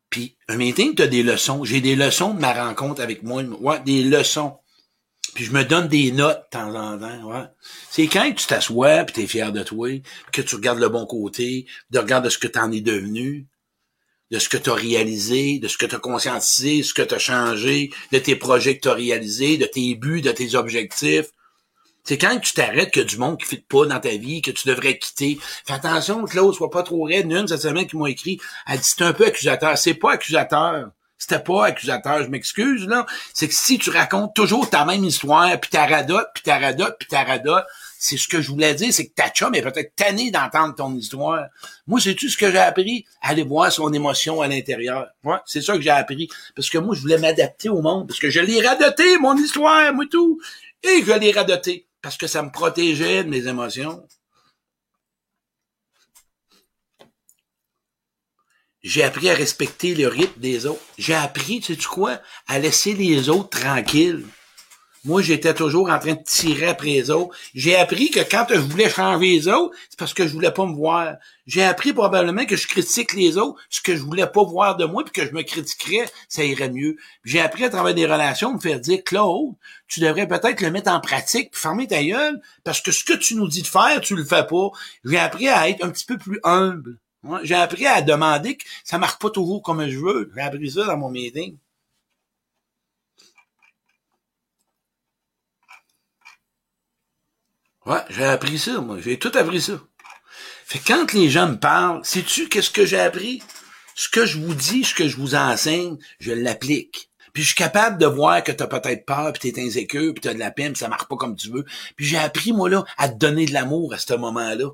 Puis 0.08 0.36
un 0.48 0.56
meeting, 0.56 0.94
tu 0.94 1.02
as 1.02 1.06
des 1.06 1.22
leçons. 1.22 1.64
J'ai 1.64 1.80
des 1.80 1.96
leçons 1.96 2.34
de 2.34 2.40
ma 2.40 2.52
rencontre 2.52 3.00
avec 3.00 3.22
moi. 3.22 3.42
Ouais, 3.42 3.80
des 3.80 4.02
leçons. 4.02 4.56
Puis 5.34 5.44
je 5.44 5.52
me 5.52 5.64
donne 5.64 5.88
des 5.88 6.10
notes 6.10 6.44
de 6.44 6.58
temps 6.58 6.74
en 6.74 6.98
temps. 6.98 7.22
Ouais. 7.24 7.44
C'est 7.90 8.08
quand 8.08 8.32
tu 8.34 8.46
t'assois, 8.46 9.04
puis 9.04 9.14
tu 9.14 9.20
es 9.22 9.26
fier 9.26 9.52
de 9.52 9.62
toi, 9.62 9.88
que 10.32 10.42
tu 10.42 10.56
regardes 10.56 10.80
le 10.80 10.88
bon 10.88 11.06
côté, 11.06 11.66
de 11.90 11.98
regarder 11.98 12.30
ce 12.30 12.38
que 12.38 12.48
tu 12.48 12.58
en 12.58 12.72
es 12.72 12.80
devenu, 12.80 13.46
de 14.30 14.38
ce 14.38 14.48
que 14.48 14.56
tu 14.56 14.70
as 14.70 14.74
réalisé, 14.74 15.58
de 15.58 15.68
ce 15.68 15.76
que 15.76 15.86
tu 15.86 15.94
as 15.94 15.98
conscientisé, 15.98 16.82
ce 16.82 16.94
que 16.94 17.02
tu 17.02 17.14
as 17.14 17.18
changé, 17.18 17.90
de 18.12 18.18
tes 18.18 18.36
projets 18.36 18.76
que 18.76 18.82
tu 18.82 18.88
as 18.88 18.94
réalisés, 18.94 19.56
de 19.56 19.66
tes 19.66 19.94
buts, 19.94 20.22
de 20.22 20.32
tes 20.32 20.54
objectifs. 20.56 21.30
C'est 22.10 22.18
quand 22.18 22.36
tu 22.40 22.54
t'arrêtes 22.54 22.90
que 22.90 22.98
du 22.98 23.18
monde 23.18 23.38
qui 23.38 23.46
fit 23.46 23.64
pas 23.68 23.86
dans 23.86 24.00
ta 24.00 24.08
vie, 24.08 24.42
que 24.42 24.50
tu 24.50 24.66
devrais 24.66 24.98
quitter. 24.98 25.38
Fais 25.64 25.74
attention, 25.74 26.24
Claude, 26.24 26.52
sois 26.56 26.68
pas 26.68 26.82
trop 26.82 27.04
raide. 27.04 27.30
Une, 27.30 27.46
cette 27.46 27.62
semaine 27.62 27.86
qui 27.86 27.96
m'a 27.96 28.10
écrit, 28.10 28.40
elle 28.66 28.78
dit, 28.78 28.84
c'est 28.84 29.04
un 29.04 29.12
peu 29.12 29.26
accusateur. 29.26 29.78
C'est 29.78 29.94
pas 29.94 30.14
accusateur. 30.14 30.90
C'était 31.18 31.38
pas 31.38 31.66
accusateur, 31.66 32.24
je 32.24 32.28
m'excuse, 32.28 32.88
là. 32.88 33.06
C'est 33.32 33.46
que 33.46 33.54
si 33.54 33.78
tu 33.78 33.90
racontes 33.90 34.34
toujours 34.34 34.68
ta 34.68 34.84
même 34.84 35.04
histoire, 35.04 35.56
puis 35.60 35.70
ta 35.70 35.86
radote, 35.86 36.26
puis 36.34 36.42
ta 36.42 36.58
puis 36.98 37.06
ta 37.08 37.66
c'est 38.00 38.16
ce 38.16 38.26
que 38.26 38.42
je 38.42 38.50
voulais 38.50 38.74
dire, 38.74 38.92
c'est 38.92 39.06
que 39.06 39.14
ta 39.14 39.28
chum 39.28 39.54
est 39.54 39.62
peut-être 39.62 39.94
tannée 39.94 40.32
d'entendre 40.32 40.74
ton 40.74 40.92
histoire. 40.96 41.44
Moi, 41.86 42.00
c'est 42.00 42.16
tu 42.16 42.28
ce 42.28 42.36
que 42.36 42.50
j'ai 42.50 42.58
appris? 42.58 43.04
Aller 43.22 43.44
voir 43.44 43.70
son 43.70 43.92
émotion 43.92 44.42
à 44.42 44.48
l'intérieur. 44.48 45.06
Ouais, 45.22 45.36
c'est 45.46 45.62
ça 45.62 45.74
que 45.74 45.80
j'ai 45.80 45.90
appris. 45.90 46.28
Parce 46.56 46.70
que 46.70 46.78
moi, 46.78 46.96
je 46.96 47.02
voulais 47.02 47.18
m'adapter 47.18 47.68
au 47.68 47.82
monde. 47.82 48.08
Parce 48.08 48.18
que 48.18 48.30
je 48.30 48.40
l'ai 48.40 48.66
radoté, 48.66 49.16
mon 49.18 49.36
histoire, 49.36 49.94
moi 49.94 50.06
tout. 50.10 50.40
Et 50.82 51.04
je 51.06 51.12
l'ai 51.12 51.30
radoté 51.30 51.86
parce 52.02 52.16
que 52.16 52.26
ça 52.26 52.42
me 52.42 52.50
protégeait 52.50 53.24
de 53.24 53.28
mes 53.28 53.46
émotions. 53.46 54.06
J'ai 58.82 59.02
appris 59.02 59.28
à 59.28 59.34
respecter 59.34 59.94
le 59.94 60.08
rythme 60.08 60.40
des 60.40 60.64
autres. 60.64 60.80
J'ai 60.96 61.14
appris, 61.14 61.60
tu 61.60 61.74
sais 61.74 61.82
quoi, 61.86 62.20
à 62.46 62.58
laisser 62.58 62.94
les 62.94 63.28
autres 63.28 63.60
tranquilles. 63.60 64.24
Moi, 65.04 65.22
j'étais 65.22 65.54
toujours 65.54 65.88
en 65.88 65.98
train 65.98 66.12
de 66.12 66.22
tirer 66.22 66.68
après 66.68 66.88
les 66.88 67.10
autres. 67.10 67.34
J'ai 67.54 67.74
appris 67.74 68.10
que 68.10 68.20
quand 68.20 68.44
je 68.50 68.58
voulais 68.58 68.90
changer 68.90 69.28
les 69.28 69.48
autres, 69.48 69.74
c'est 69.88 69.98
parce 69.98 70.12
que 70.12 70.26
je 70.26 70.32
voulais 70.34 70.50
pas 70.50 70.66
me 70.66 70.74
voir. 70.74 71.14
J'ai 71.46 71.62
appris 71.62 71.94
probablement 71.94 72.44
que 72.44 72.54
je 72.54 72.68
critique 72.68 73.14
les 73.14 73.38
autres, 73.38 73.58
ce 73.70 73.80
que 73.80 73.96
je 73.96 74.02
voulais 74.02 74.26
pas 74.26 74.44
voir 74.44 74.76
de 74.76 74.84
moi, 74.84 75.02
puis 75.02 75.12
que 75.12 75.26
je 75.26 75.32
me 75.32 75.42
critiquerais, 75.42 76.06
ça 76.28 76.44
irait 76.44 76.68
mieux. 76.68 76.96
J'ai 77.24 77.40
appris 77.40 77.64
à 77.64 77.70
travers 77.70 77.94
des 77.94 78.04
relations, 78.04 78.52
me 78.52 78.60
faire 78.60 78.78
dire, 78.78 79.02
Claude, 79.02 79.54
tu 79.88 80.00
devrais 80.00 80.28
peut-être 80.28 80.60
le 80.60 80.70
mettre 80.70 80.90
en 80.90 81.00
pratique, 81.00 81.50
puis 81.52 81.60
fermer 81.62 81.86
ta 81.86 82.04
gueule, 82.04 82.38
parce 82.62 82.82
que 82.82 82.92
ce 82.92 83.02
que 83.02 83.14
tu 83.14 83.36
nous 83.36 83.48
dis 83.48 83.62
de 83.62 83.66
faire, 83.66 84.02
tu 84.02 84.14
le 84.14 84.24
fais 84.24 84.46
pas. 84.46 84.68
J'ai 85.06 85.18
appris 85.18 85.48
à 85.48 85.70
être 85.70 85.82
un 85.82 85.88
petit 85.88 86.04
peu 86.04 86.18
plus 86.18 86.40
humble. 86.44 86.98
J'ai 87.42 87.54
appris 87.54 87.86
à 87.86 88.02
demander 88.02 88.56
que 88.56 88.64
ça 88.84 88.98
marche 88.98 89.18
pas 89.18 89.30
toujours 89.30 89.62
comme 89.62 89.88
je 89.88 89.98
veux. 89.98 90.30
J'ai 90.34 90.42
appris 90.42 90.70
ça 90.70 90.84
dans 90.84 90.98
mon 90.98 91.10
meeting. 91.10 91.56
Ouais, 97.90 98.04
j'ai 98.08 98.24
appris 98.24 98.56
ça, 98.56 98.80
moi. 98.80 98.98
J'ai 99.00 99.18
tout 99.18 99.32
appris 99.34 99.60
ça. 99.60 99.72
Fait 100.64 100.78
que 100.78 100.86
quand 100.86 101.12
les 101.12 101.28
gens 101.28 101.48
me 101.48 101.58
parlent, 101.58 101.98
sais-tu 102.04 102.48
qu'est-ce 102.48 102.70
que 102.70 102.86
j'ai 102.86 103.00
appris? 103.00 103.42
Ce 103.96 104.08
que 104.08 104.24
je 104.24 104.38
vous 104.38 104.54
dis, 104.54 104.84
ce 104.84 104.94
que 104.94 105.08
je 105.08 105.16
vous 105.16 105.34
enseigne, 105.34 105.98
je 106.20 106.30
l'applique. 106.30 107.10
Puis 107.32 107.42
je 107.42 107.48
suis 107.48 107.56
capable 107.56 107.98
de 107.98 108.06
voir 108.06 108.44
que 108.44 108.52
t'as 108.52 108.68
peut-être 108.68 109.04
peur, 109.04 109.32
puis 109.32 109.52
t'es 109.52 109.60
insécure, 109.60 110.14
puis 110.14 110.20
t'as 110.20 110.34
de 110.34 110.38
la 110.38 110.52
peine, 110.52 110.74
puis 110.74 110.78
ça 110.78 110.86
marche 110.86 111.08
pas 111.08 111.16
comme 111.16 111.34
tu 111.34 111.50
veux. 111.50 111.64
Puis 111.96 112.06
j'ai 112.06 112.16
appris, 112.16 112.52
moi, 112.52 112.70
là, 112.70 112.84
à 112.96 113.08
te 113.08 113.18
donner 113.18 113.46
de 113.46 113.52
l'amour 113.52 113.92
à 113.92 113.98
ce 113.98 114.14
moment-là. 114.14 114.70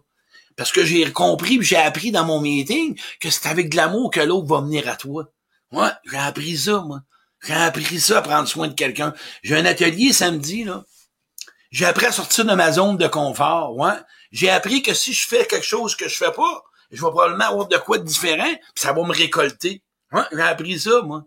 Parce 0.55 0.71
que 0.71 0.85
j'ai 0.85 1.11
compris, 1.11 1.57
puis 1.57 1.67
j'ai 1.67 1.77
appris 1.77 2.11
dans 2.11 2.27
mon 2.27 2.43
meeting 2.43 3.01
que 3.19 3.31
c'est 3.31 3.49
avec 3.49 3.71
de 3.71 3.77
l'amour 3.77 4.11
que 4.11 4.21
l'autre 4.21 4.47
va 4.47 4.61
venir 4.61 4.91
à 4.91 4.97
toi. 4.97 5.33
Ouais, 5.73 5.89
j'ai 6.05 6.19
appris 6.19 6.59
ça, 6.59 6.83
moi. 6.83 7.01
J'ai 7.47 7.55
appris 7.55 7.99
ça 7.99 8.19
à 8.19 8.23
prendre 8.23 8.47
soin 8.47 8.69
de 8.69 8.75
quelqu'un. 8.75 9.15
J'ai 9.43 9.57
un 9.57 9.65
atelier 9.65 10.13
samedi, 10.13 10.65
là. 10.65 10.85
J'ai 11.71 11.87
appris 11.87 12.07
à 12.07 12.13
sortir 12.13 12.45
de 12.45 12.55
ma 12.55 12.73
zone 12.73 12.97
de 12.97 13.07
confort, 13.09 13.77
ouais. 13.77 13.95
J'ai 14.33 14.51
appris 14.51 14.83
que 14.83 14.95
si 14.95 15.13
je 15.13 15.27
fais 15.27 15.47
quelque 15.47 15.67
chose 15.67 15.97
que 15.97 16.09
je 16.09 16.17
fais 16.17 16.33
pas, 16.33 16.63
je 16.91 16.97
vais 16.97 17.11
probablement 17.11 17.45
avoir 17.45 17.69
de 17.69 17.77
quoi 17.77 17.99
de 17.99 18.05
différent, 18.05 18.53
puis 18.53 18.85
ça 18.85 18.93
va 18.93 19.03
me 19.03 19.13
récolter. 19.13 19.83
Ouais, 20.13 20.23
j'ai 20.33 20.41
appris 20.41 20.79
ça, 20.79 21.03
moi. 21.03 21.25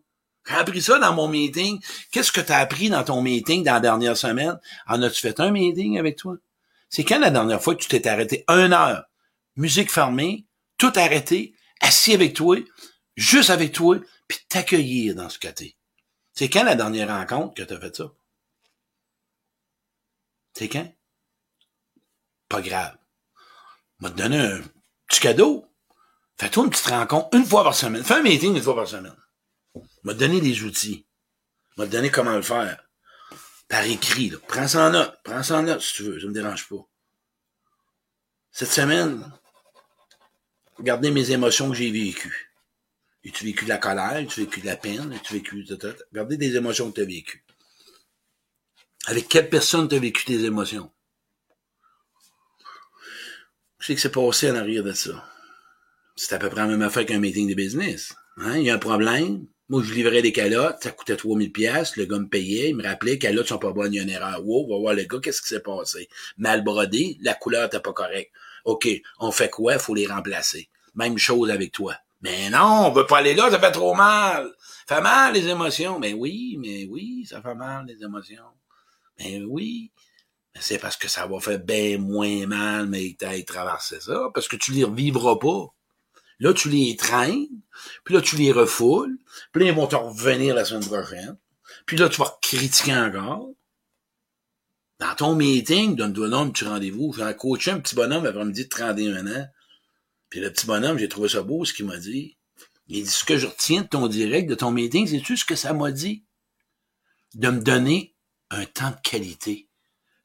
J'ai 0.48 0.56
appris 0.56 0.82
ça 0.82 0.98
dans 1.00 1.14
mon 1.14 1.28
meeting. 1.28 1.80
Qu'est-ce 2.12 2.32
que 2.32 2.42
tu 2.42 2.52
as 2.52 2.58
appris 2.58 2.90
dans 2.90 3.04
ton 3.04 3.22
meeting 3.22 3.64
dans 3.64 3.74
la 3.74 3.80
dernière 3.80 4.18
semaine? 4.18 4.60
En 4.88 5.02
as-tu 5.02 5.22
fait 5.22 5.40
un 5.40 5.52
meeting 5.52 6.00
avec 6.00 6.18
toi? 6.18 6.36
C'est 6.90 7.04
quand 7.04 7.20
la 7.20 7.30
dernière 7.30 7.62
fois 7.62 7.76
que 7.76 7.82
tu 7.82 7.88
t'es 7.88 8.08
arrêté? 8.08 8.46
Une 8.48 8.74
heure, 8.74 9.04
musique 9.56 9.92
fermée, 9.92 10.46
tout 10.78 10.94
arrêté, 10.96 11.54
assis 11.82 12.14
avec 12.14 12.34
toi, 12.34 12.58
juste 13.16 13.50
avec 13.50 13.74
toi, 13.74 13.98
puis 14.28 14.40
t'accueillir 14.48 15.14
dans 15.14 15.30
ce 15.30 15.38
côté. 15.38 15.76
C'est 16.34 16.50
quand 16.50 16.64
la 16.64 16.76
dernière 16.76 17.10
rencontre 17.10 17.54
que 17.54 17.64
tu 17.64 17.74
as 17.74 17.80
fait 17.80 17.96
ça? 17.96 18.06
C'est 20.60 20.68
quand? 20.68 20.94
Pas 22.50 22.62
grave. 22.62 22.98
M'a 24.00 24.10
donné 24.10 24.38
un 24.38 24.62
petit 25.08 25.22
cadeau. 25.22 25.66
Fais-toi 26.38 26.66
une 26.66 26.70
petite 26.70 26.88
rencontre 26.88 27.30
une 27.32 27.46
fois 27.46 27.64
par 27.64 27.74
semaine. 27.74 28.04
Fais 28.04 28.16
un 28.16 28.22
meeting 28.22 28.58
une 28.58 28.62
fois 28.62 28.76
par 28.76 28.86
semaine. 28.86 29.16
M'a 30.04 30.14
donné 30.14 30.42
des 30.42 30.62
outils. 30.64 31.08
M'a 31.78 31.86
donné 31.86 32.12
comment 32.12 32.36
le 32.36 32.42
faire. 32.42 32.84
Par 33.70 33.84
écrit, 33.86 34.32
là. 34.32 34.38
Prends 34.50 34.68
ça 34.68 34.88
en 34.88 34.90
note. 34.90 35.18
Prends 35.24 35.44
ça 35.44 35.60
en 35.60 35.64
note 35.64 35.80
si 35.80 35.94
tu 35.94 36.04
veux. 36.04 36.20
Ça 36.20 36.28
me 36.28 36.34
dérange 36.34 36.68
pas. 36.68 36.86
Cette 38.52 38.72
semaine, 38.72 39.32
regardez 40.76 41.10
mes 41.10 41.32
émotions 41.32 41.70
que 41.70 41.76
j'ai 41.76 41.90
vécues. 41.90 42.54
As-tu 43.26 43.46
vécu 43.46 43.64
de 43.64 43.70
la 43.70 43.78
colère? 43.78 44.18
As-tu 44.18 44.42
vécu 44.42 44.60
de 44.60 44.66
la 44.66 44.76
peine? 44.76 45.14
As-tu 45.14 45.36
vécu... 45.36 45.66
Regardez 46.12 46.36
des 46.36 46.58
émotions 46.58 46.92
que 46.92 46.96
tu 46.96 47.02
as 47.04 47.06
vécues. 47.06 47.46
Avec 49.08 49.28
quelle 49.28 49.50
personne 49.50 49.88
tu 49.88 49.96
as 49.96 50.00
vécu 50.00 50.26
tes 50.26 50.44
émotions? 50.44 50.92
Je 53.80 53.88
sais 53.88 53.96
que 53.96 54.02
c'est 54.02 54.12
passé 54.12 54.52
en 54.52 54.56
arrière 54.56 54.84
de 54.84 54.94
ça. 54.94 55.26
C'est 56.16 56.36
à 56.36 56.38
peu 56.38 56.50
près 56.50 56.62
la 56.62 56.68
même 56.68 56.82
affaire 56.82 57.06
qu'un 57.06 57.20
meeting 57.20 57.50
de 57.50 57.56
business. 57.56 58.14
Hein? 58.38 58.58
Il 58.58 58.64
y 58.64 58.70
a 58.70 58.76
un 58.76 58.80
problème, 58.80 59.46
Moi, 59.70 59.84
je 59.84 59.94
livrais 59.94 60.24
des 60.24 60.34
calottes, 60.34 60.82
ça 60.82 60.92
coûtait 60.92 61.16
3000 61.16 61.52
pièces. 61.52 61.96
Le 61.96 62.06
gars 62.06 62.18
me 62.18 62.28
payait, 62.28 62.70
il 62.70 62.76
me 62.76 62.84
rappelait, 62.84 63.20
calottes 63.20 63.48
sont 63.48 63.60
pas 63.60 63.72
bonnes, 63.72 63.94
il 63.94 63.98
y 63.98 64.00
a 64.00 64.04
une 64.04 64.10
erreur. 64.10 64.44
Wow, 64.44 64.68
va 64.68 64.78
voir 64.80 64.94
le 64.96 65.04
gars, 65.04 65.20
qu'est-ce 65.22 65.42
qui 65.42 65.50
s'est 65.50 65.62
passé? 65.62 66.10
Mal 66.38 66.64
brodé, 66.64 67.18
la 67.22 67.36
couleur 67.36 67.68
était 67.68 67.80
pas 67.80 67.94
correcte. 67.94 68.32
OK, 68.66 68.88
on 69.20 69.32
fait 69.32 69.50
quoi? 69.50 69.78
Faut 69.78 69.94
les 69.94 70.08
remplacer. 70.08 70.70
Même 70.96 71.18
chose 71.18 71.52
avec 71.52 71.72
toi. 71.72 71.96
Mais 72.22 72.50
non, 72.50 72.88
on 72.88 72.92
veut 72.92 73.06
pas 73.06 73.20
aller 73.20 73.36
là, 73.36 73.50
ça 73.52 73.60
fait 73.60 73.72
trop 73.72 73.94
mal. 73.94 74.52
Ça 74.88 74.96
fait 74.98 75.02
mal, 75.02 75.34
les 75.34 75.48
émotions. 75.48 76.00
Mais 76.00 76.14
oui, 76.14 76.58
mais 76.60 76.86
oui, 76.90 77.26
ça 77.30 77.42
fait 77.42 77.56
mal, 77.56 77.86
les 77.86 78.04
émotions. 78.04 78.44
Mais 79.20 79.42
oui. 79.44 79.92
C'est 80.60 80.80
parce 80.80 80.98
que 80.98 81.08
ça 81.08 81.28
va 81.28 81.40
faire 81.40 81.60
bien 81.60 81.98
moins 81.98 82.46
mal, 82.48 82.88
mais 82.88 83.16
t'as 83.18 83.42
traversé 83.44 84.02
ça, 84.02 84.30
parce 84.34 84.48
que 84.48 84.56
tu 84.56 84.72
les 84.74 84.84
revivras 84.84 85.38
pas. 85.38 85.68
Là, 86.40 86.54
tu 86.54 86.70
les 86.70 86.96
traînes, 86.96 87.48
puis 88.04 88.14
là, 88.14 88.22
tu 88.22 88.36
les 88.38 88.52
refoules, 88.52 89.18
puis 89.52 89.64
là, 89.64 89.70
ils 89.70 89.76
vont 89.76 89.88
te 89.88 89.96
revenir 89.96 90.56
la 90.56 90.66
semaine 90.66 90.86
prochaine. 90.86 91.38
Puis 91.86 91.98
là, 91.98 92.10
tu 92.10 92.18
vas 92.18 92.38
critiquer 92.42 92.96
encore. 92.96 93.50
Dans 95.00 95.16
ton 95.16 95.36
meeting, 95.36 95.96
donne-toi 95.96 96.28
un 96.36 96.50
petit 96.50 96.66
rendez-vous. 96.66 97.14
J'ai 97.14 97.36
coaché 97.38 97.72
un 97.72 97.80
petit 97.80 97.96
bonhomme 97.96 98.26
après-midi 98.26 98.66
de 98.66 98.70
31 98.70 99.28
ans. 99.28 99.48
Puis 100.30 100.40
le 100.40 100.52
petit 100.52 100.66
bonhomme, 100.66 100.98
j'ai 100.98 101.10
trouvé 101.10 101.30
ça 101.30 101.42
beau, 101.42 101.64
ce 101.64 101.74
qu'il 101.74 101.86
m'a 101.86 101.98
dit. 101.98 102.38
Il 102.88 103.04
dit, 103.04 103.10
ce 103.10 103.24
que 103.24 103.38
je 103.38 103.48
retiens 103.48 103.84
de 103.84 103.88
ton 103.88 104.08
direct, 104.08 104.50
de 104.50 104.56
ton 104.56 104.72
meeting, 104.72 105.08
c'est-tu 105.08 105.38
ce 105.38 105.46
que 105.46 105.56
ça 105.56 105.74
m'a 105.74 105.92
dit? 105.92 106.26
De 107.36 107.50
me 107.50 107.62
donner 107.62 108.16
un 108.52 108.66
temps 108.66 108.92
de 108.92 108.98
qualité. 109.04 109.68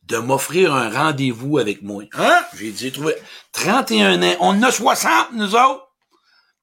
De 0.02 0.18
m'offrir 0.18 0.74
un 0.74 0.90
rendez-vous 0.90 1.56
avec 1.56 1.80
moi. 1.80 2.04
Hein? 2.12 2.44
J'ai 2.56 2.72
dit, 2.72 2.92
trouvé 2.92 3.14
31 3.52 4.22
ans. 4.22 4.36
On 4.40 4.48
en 4.48 4.62
a 4.62 4.70
60, 4.70 5.32
nous 5.32 5.54
autres. 5.54 5.88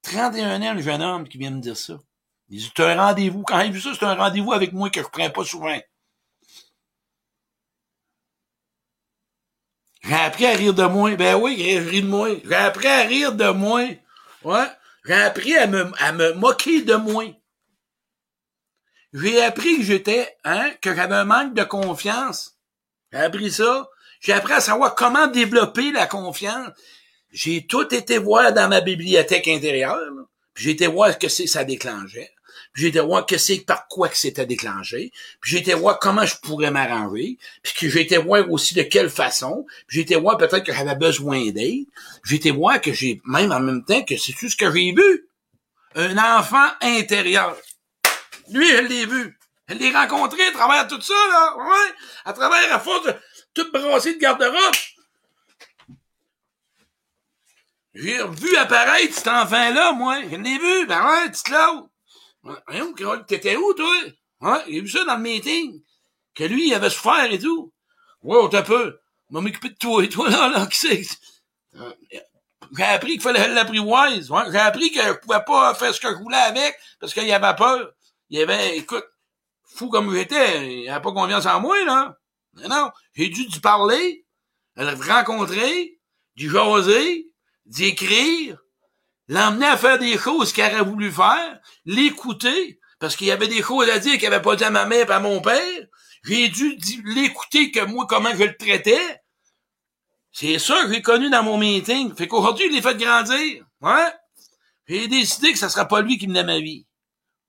31 0.03 0.61
ans, 0.61 0.73
le 0.75 0.81
jeune 0.81 1.01
homme 1.01 1.27
qui 1.27 1.39
vient 1.39 1.49
me 1.49 1.59
dire 1.59 1.77
ça. 1.77 1.99
Il 2.49 2.59
dit, 2.59 2.71
c'est 2.75 2.83
un 2.83 3.01
rendez-vous. 3.01 3.41
Quand 3.43 3.59
il 3.61 3.71
vu 3.71 3.81
ça, 3.81 3.91
c'est 3.97 4.05
un 4.05 4.13
rendez-vous 4.13 4.53
avec 4.53 4.73
moi 4.73 4.89
que 4.89 5.01
je 5.01 5.07
prends 5.07 5.29
pas 5.29 5.43
souvent. 5.43 5.79
J'ai 10.03 10.15
appris 10.15 10.45
à 10.45 10.51
rire 10.51 10.73
de 10.73 10.83
moi. 10.83 11.15
Ben 11.15 11.35
oui, 11.35 11.55
j'ai 11.57 11.79
ri 11.79 12.01
de 12.01 12.07
moi. 12.07 12.29
J'ai 12.43 12.55
appris 12.55 12.87
à 12.87 13.01
rire 13.01 13.33
de 13.33 13.49
moi. 13.49 13.87
Ouais. 14.43 14.67
J'ai 15.05 15.13
appris 15.13 15.55
à 15.55 15.67
me, 15.67 15.91
à 15.97 16.11
me 16.11 16.33
moquer 16.33 16.81
de 16.81 16.95
moi. 16.95 17.25
J'ai 19.13 19.41
appris 19.41 19.77
que 19.77 19.83
j'étais, 19.83 20.35
hein, 20.45 20.71
que 20.81 20.95
j'avais 20.95 21.15
un 21.15 21.25
manque 21.25 21.53
de 21.53 21.63
confiance. 21.63 22.55
J'ai 23.11 23.19
appris 23.19 23.51
ça. 23.51 23.89
J'ai 24.21 24.33
appris 24.33 24.53
à 24.53 24.61
savoir 24.61 24.95
comment 24.95 25.27
développer 25.27 25.91
la 25.91 26.07
confiance. 26.07 26.69
J'ai 27.31 27.65
tout 27.65 27.93
été 27.93 28.17
voir 28.17 28.53
dans 28.53 28.69
ma 28.69 28.81
bibliothèque 28.81 29.47
intérieure. 29.47 29.99
J'ai 30.55 30.71
été 30.71 30.87
voir 30.87 31.13
ce 31.13 31.17
que 31.17 31.27
c'est 31.27 31.47
ça 31.47 31.63
déclenchait. 31.63 32.31
J'ai 32.73 32.87
été 32.87 32.99
voir 33.01 33.25
que 33.25 33.37
c'est 33.37 33.65
par 33.65 33.87
quoi 33.87 34.07
que 34.07 34.17
c'était 34.17 34.45
déclenché. 34.45 35.11
J'ai 35.43 35.57
été 35.57 35.73
voir 35.73 35.99
comment 35.99 36.25
je 36.25 36.35
pourrais 36.37 36.71
m'arranger. 36.71 37.37
Puis 37.63 37.89
j'ai 37.89 38.01
été 38.01 38.17
voir 38.17 38.49
aussi 38.49 38.73
de 38.75 38.83
quelle 38.83 39.09
façon. 39.09 39.65
J'ai 39.89 40.01
été 40.01 40.15
voir 40.15 40.37
peut-être 40.37 40.63
que 40.63 40.73
j'avais 40.73 40.95
besoin 40.95 41.51
d'aide. 41.51 41.85
J'ai 42.23 42.35
été 42.37 42.51
voir 42.51 42.79
que 42.79 42.93
j'ai, 42.93 43.21
même 43.25 43.51
en 43.51 43.59
même 43.59 43.83
temps, 43.83 44.03
que 44.03 44.15
c'est 44.15 44.33
tout 44.33 44.49
ce 44.49 44.55
que 44.55 44.71
j'ai 44.71 44.93
vu. 44.93 45.27
Un 45.95 46.17
enfant 46.17 46.67
intérieur. 46.81 47.57
Lui, 48.51 48.67
je 48.67 48.81
l'ai 48.81 49.05
vu. 49.05 49.37
Je 49.67 49.75
l'ai 49.75 49.91
rencontré 49.91 50.45
à 50.45 50.51
travers 50.51 50.87
tout 50.87 51.01
ça, 51.01 51.13
là. 51.13 51.55
À 52.25 52.33
travers 52.33 52.69
la 52.69 52.79
force 52.79 53.05
de 53.05 53.15
toute 53.53 53.71
brassée 53.71 54.15
de 54.15 54.19
garde-robe. 54.19 54.75
J'ai 57.93 58.25
vu 58.27 58.55
apparaître 58.57 59.13
cet 59.13 59.27
enfant-là, 59.27 59.93
moi. 59.93 60.21
Je 60.23 60.35
l'ai 60.35 60.57
vu. 60.57 60.85
Ben 60.87 61.05
ouais, 61.05 61.29
petite 61.29 61.45
Claude. 61.45 61.87
Ouais, 62.43 63.23
t'étais 63.27 63.55
où, 63.55 63.73
toi? 63.73 63.93
Ouais, 64.41 64.63
j'ai 64.67 64.81
vu 64.81 64.89
ça 64.89 65.05
dans 65.05 65.15
le 65.15 65.21
meeting. 65.21 65.81
Que 66.33 66.43
lui, 66.45 66.67
il 66.67 66.73
avait 66.73 66.89
souffert 66.89 67.31
et 67.31 67.39
tout. 67.39 67.71
Ouais, 68.23 68.37
t'as 68.49 68.63
peu. 68.63 68.99
M'a 69.29 69.41
m'occuper 69.41 69.69
de 69.69 69.75
toi 69.75 70.03
et 70.03 70.09
toi, 70.09 70.29
là, 70.29 70.49
là, 70.49 70.65
qui 70.67 70.77
c'est? 70.77 71.03
J'ai 72.77 72.83
appris 72.83 73.11
qu'il 73.13 73.21
fallait 73.21 73.47
l'apprivoise. 73.49 74.29
Ouais, 74.31 74.43
j'ai 74.51 74.57
appris 74.57 74.91
que 74.91 75.01
je 75.01 75.13
pouvais 75.13 75.43
pas 75.45 75.73
faire 75.75 75.93
ce 75.93 75.99
que 75.99 76.09
je 76.09 76.15
voulais 76.15 76.37
avec 76.37 76.77
parce 76.99 77.13
qu'il 77.13 77.31
avait 77.31 77.55
peur. 77.55 77.93
Il 78.31 78.41
avait, 78.41 78.77
écoute, 78.77 79.03
fou 79.65 79.89
comme 79.89 80.15
j'étais, 80.15 80.83
il 80.83 80.89
avait 80.89 81.01
pas 81.01 81.11
confiance 81.11 81.45
en 81.45 81.59
moi, 81.59 81.83
là. 81.83 82.17
Mais 82.53 82.67
non, 82.69 82.89
j'ai 83.13 83.27
dû 83.27 83.43
lui 83.43 83.59
parler, 83.59 84.25
le 84.77 85.13
rencontrer, 85.13 85.99
d'y 86.37 86.47
jaser, 86.47 87.27
d'y 87.65 87.85
écrire, 87.87 88.57
l'emmener 89.27 89.67
à 89.67 89.75
faire 89.75 89.99
des 89.99 90.17
choses 90.17 90.53
qu'il 90.53 90.63
aurait 90.63 90.81
voulu 90.81 91.11
faire, 91.11 91.59
l'écouter, 91.83 92.79
parce 92.99 93.17
qu'il 93.17 93.27
y 93.27 93.31
avait 93.31 93.49
des 93.49 93.61
choses 93.61 93.89
à 93.89 93.99
dire 93.99 94.17
qu'il 94.17 94.27
avait 94.27 94.41
pas 94.41 94.55
dit 94.55 94.63
à 94.63 94.69
ma 94.69 94.85
mère 94.85 95.09
et 95.09 95.13
à 95.13 95.19
mon 95.19 95.41
père. 95.41 95.87
J'ai 96.23 96.47
dû 96.47 96.77
l'écouter 97.03 97.69
que 97.69 97.83
moi, 97.83 98.05
comment 98.07 98.33
je 98.33 98.43
le 98.43 98.55
traitais. 98.55 99.21
C'est 100.31 100.57
ça 100.57 100.83
que 100.83 100.93
j'ai 100.93 101.01
connu 101.01 101.29
dans 101.29 101.43
mon 101.43 101.57
meeting. 101.57 102.15
Fait 102.15 102.29
qu'aujourd'hui, 102.29 102.67
il 102.69 102.77
est 102.77 102.81
fait 102.81 102.95
grandir. 102.95 103.65
Ouais. 103.81 104.13
J'ai 104.87 105.09
décidé 105.09 105.51
que 105.51 105.59
ça 105.59 105.67
sera 105.67 105.85
pas 105.85 106.01
lui 106.01 106.17
qui 106.17 106.27
menait 106.27 106.45
ma 106.45 106.59
vie. 106.59 106.85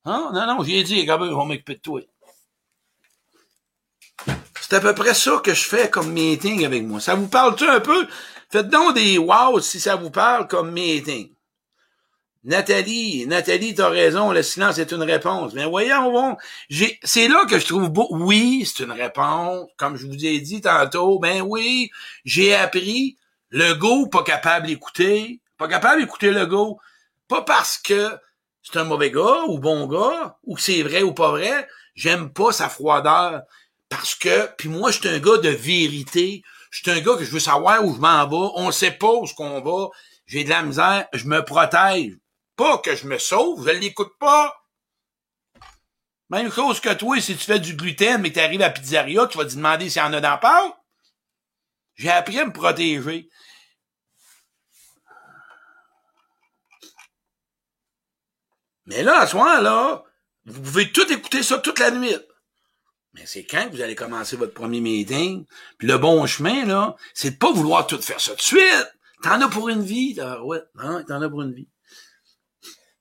Hein? 0.05 0.31
Non, 0.33 0.47
non, 0.47 0.63
j'ai 0.65 0.83
dit, 0.83 1.01
regarde, 1.01 1.23
on 1.23 1.45
m'occuper 1.45 1.77
de 1.77 1.81
toi. 1.81 2.01
C'est 4.61 4.75
à 4.77 4.81
peu 4.81 4.95
près 4.95 5.15
ça 5.15 5.41
que 5.45 5.55
je 5.55 5.65
fais 5.65 5.91
comme 5.91 6.13
meeting 6.13 6.65
avec 6.65 6.85
moi. 6.85 7.01
Ça 7.01 7.15
vous 7.15 7.29
parle-tu 7.29 7.69
un 7.69 7.81
peu? 7.81 8.07
Faites 8.51 8.69
donc 8.69 8.95
des 8.95 9.19
wow 9.19 9.61
si 9.61 9.81
ça 9.81 9.97
vous 9.97 10.11
parle 10.11 10.49
comme 10.49 10.73
meeting. 10.73 11.33
Nathalie, 12.45 13.27
Nathalie, 13.27 13.75
t'as 13.75 13.89
raison, 13.89 14.33
le 14.33 14.43
silence 14.43 14.79
est 14.79 14.91
une 14.91 15.03
réponse. 15.05 15.55
Mais 15.55 15.65
voyons, 15.65 16.11
bon, 16.11 16.37
c'est 17.05 17.29
là 17.29 17.45
que 17.45 17.59
je 17.59 17.67
trouve 17.67 17.89
beau. 17.89 18.09
Oui, 18.11 18.65
c'est 18.67 18.83
une 18.83 18.93
réponse. 18.93 19.69
Comme 19.77 19.97
je 19.97 20.07
vous 20.07 20.27
ai 20.27 20.41
dit 20.41 20.61
tantôt, 20.61 21.21
ben 21.21 21.43
oui, 21.43 21.91
j'ai 22.25 22.55
appris 22.55 23.17
le 23.51 23.75
go 23.75 24.07
pas 24.07 24.25
capable 24.25 24.67
d'écouter, 24.67 25.41
pas 25.57 25.69
capable 25.69 26.01
d'écouter 26.01 26.33
le 26.33 26.47
go, 26.47 26.81
pas 27.29 27.43
parce 27.43 27.79
que 27.79 28.19
c'est 28.63 28.79
un 28.79 28.85
mauvais 28.85 29.11
gars 29.11 29.45
ou 29.49 29.59
bon 29.59 29.87
gars, 29.87 30.39
ou 30.45 30.55
que 30.55 30.61
c'est 30.61 30.83
vrai 30.83 31.03
ou 31.03 31.13
pas 31.13 31.31
vrai. 31.31 31.69
J'aime 31.95 32.33
pas 32.33 32.53
sa 32.53 32.69
froideur. 32.69 33.43
Parce 33.89 34.15
que, 34.15 34.49
puis 34.57 34.69
moi, 34.69 34.91
je 34.91 35.01
suis 35.01 35.09
un 35.09 35.19
gars 35.19 35.39
de 35.39 35.51
vérité. 35.51 36.43
Je 36.71 36.83
suis 36.83 36.91
un 36.91 37.01
gars 37.01 37.17
que 37.17 37.25
je 37.25 37.31
veux 37.31 37.41
savoir 37.41 37.85
où 37.85 37.95
je 37.95 38.01
m'en 38.01 38.27
vais. 38.27 38.53
On 38.57 38.71
sait 38.71 38.93
pas 38.93 39.13
où 39.13 39.27
ce 39.27 39.35
qu'on 39.35 39.61
va. 39.61 39.89
J'ai 40.27 40.45
de 40.45 40.49
la 40.49 40.63
misère. 40.63 41.07
Je 41.13 41.27
me 41.27 41.45
protège. 41.45 42.17
Pas 42.57 42.79
que 42.79 42.95
je 42.95 43.07
me 43.07 43.19
sauve, 43.19 43.67
je 43.67 43.75
l'écoute 43.75 44.13
pas. 44.19 44.55
Même 46.31 46.51
chose 46.51 46.81
que 46.81 46.95
toi, 46.95 47.21
si 47.21 47.37
tu 47.37 47.45
fais 47.45 47.61
du 47.61 47.75
gluten, 47.75 48.23
mais 48.23 48.33
tu 48.33 48.41
arrives 48.41 48.63
à 48.63 48.67
la 48.67 48.71
pizzeria, 48.71 49.27
tu 49.27 49.37
vas 49.37 49.45
te 49.45 49.55
demander 49.55 49.91
s'il 49.91 50.01
y 50.01 50.05
en 50.05 50.13
a 50.15 50.21
dans 50.21 50.39
la. 50.43 50.79
J'ai 51.95 52.11
appris 52.11 52.39
à 52.39 52.47
me 52.47 52.53
protéger. 52.53 53.29
Mais 58.87 59.03
là, 59.03 59.21
à 59.21 59.27
ce 59.27 59.37
moment-là, 59.37 60.05
vous 60.47 60.61
pouvez 60.61 60.91
tout 60.91 61.11
écouter 61.13 61.43
ça 61.43 61.59
toute 61.59 61.79
la 61.79 61.91
nuit. 61.91 62.17
Mais 63.15 63.27
c'est 63.27 63.45
quand 63.45 63.69
que 63.69 63.77
vous 63.77 63.83
allez 63.83 63.95
commencer 63.95 64.37
votre 64.37 64.55
premier 64.55 64.81
meeting? 64.81 65.45
Puis 65.79 65.87
le 65.87 65.99
bon 65.99 66.25
chemin, 66.27 66.65
là, 66.65 66.97
c'est 67.15 67.33
de 67.33 67.37
pas 67.37 67.53
vouloir 67.53 67.87
tout 67.87 68.01
faire 68.01 68.21
ça 68.21 68.35
de 68.35 68.41
suite. 68.41 68.93
T'en 69.23 69.41
as 69.41 69.49
pour 69.49 69.69
une 69.69 69.83
vie, 69.83 70.15
là. 70.15 70.43
Ouais, 70.45 70.63
hein, 70.79 71.05
t'en 71.07 71.21
as 71.21 71.29
pour 71.29 71.43
une 71.43 71.53
vie. 71.53 71.69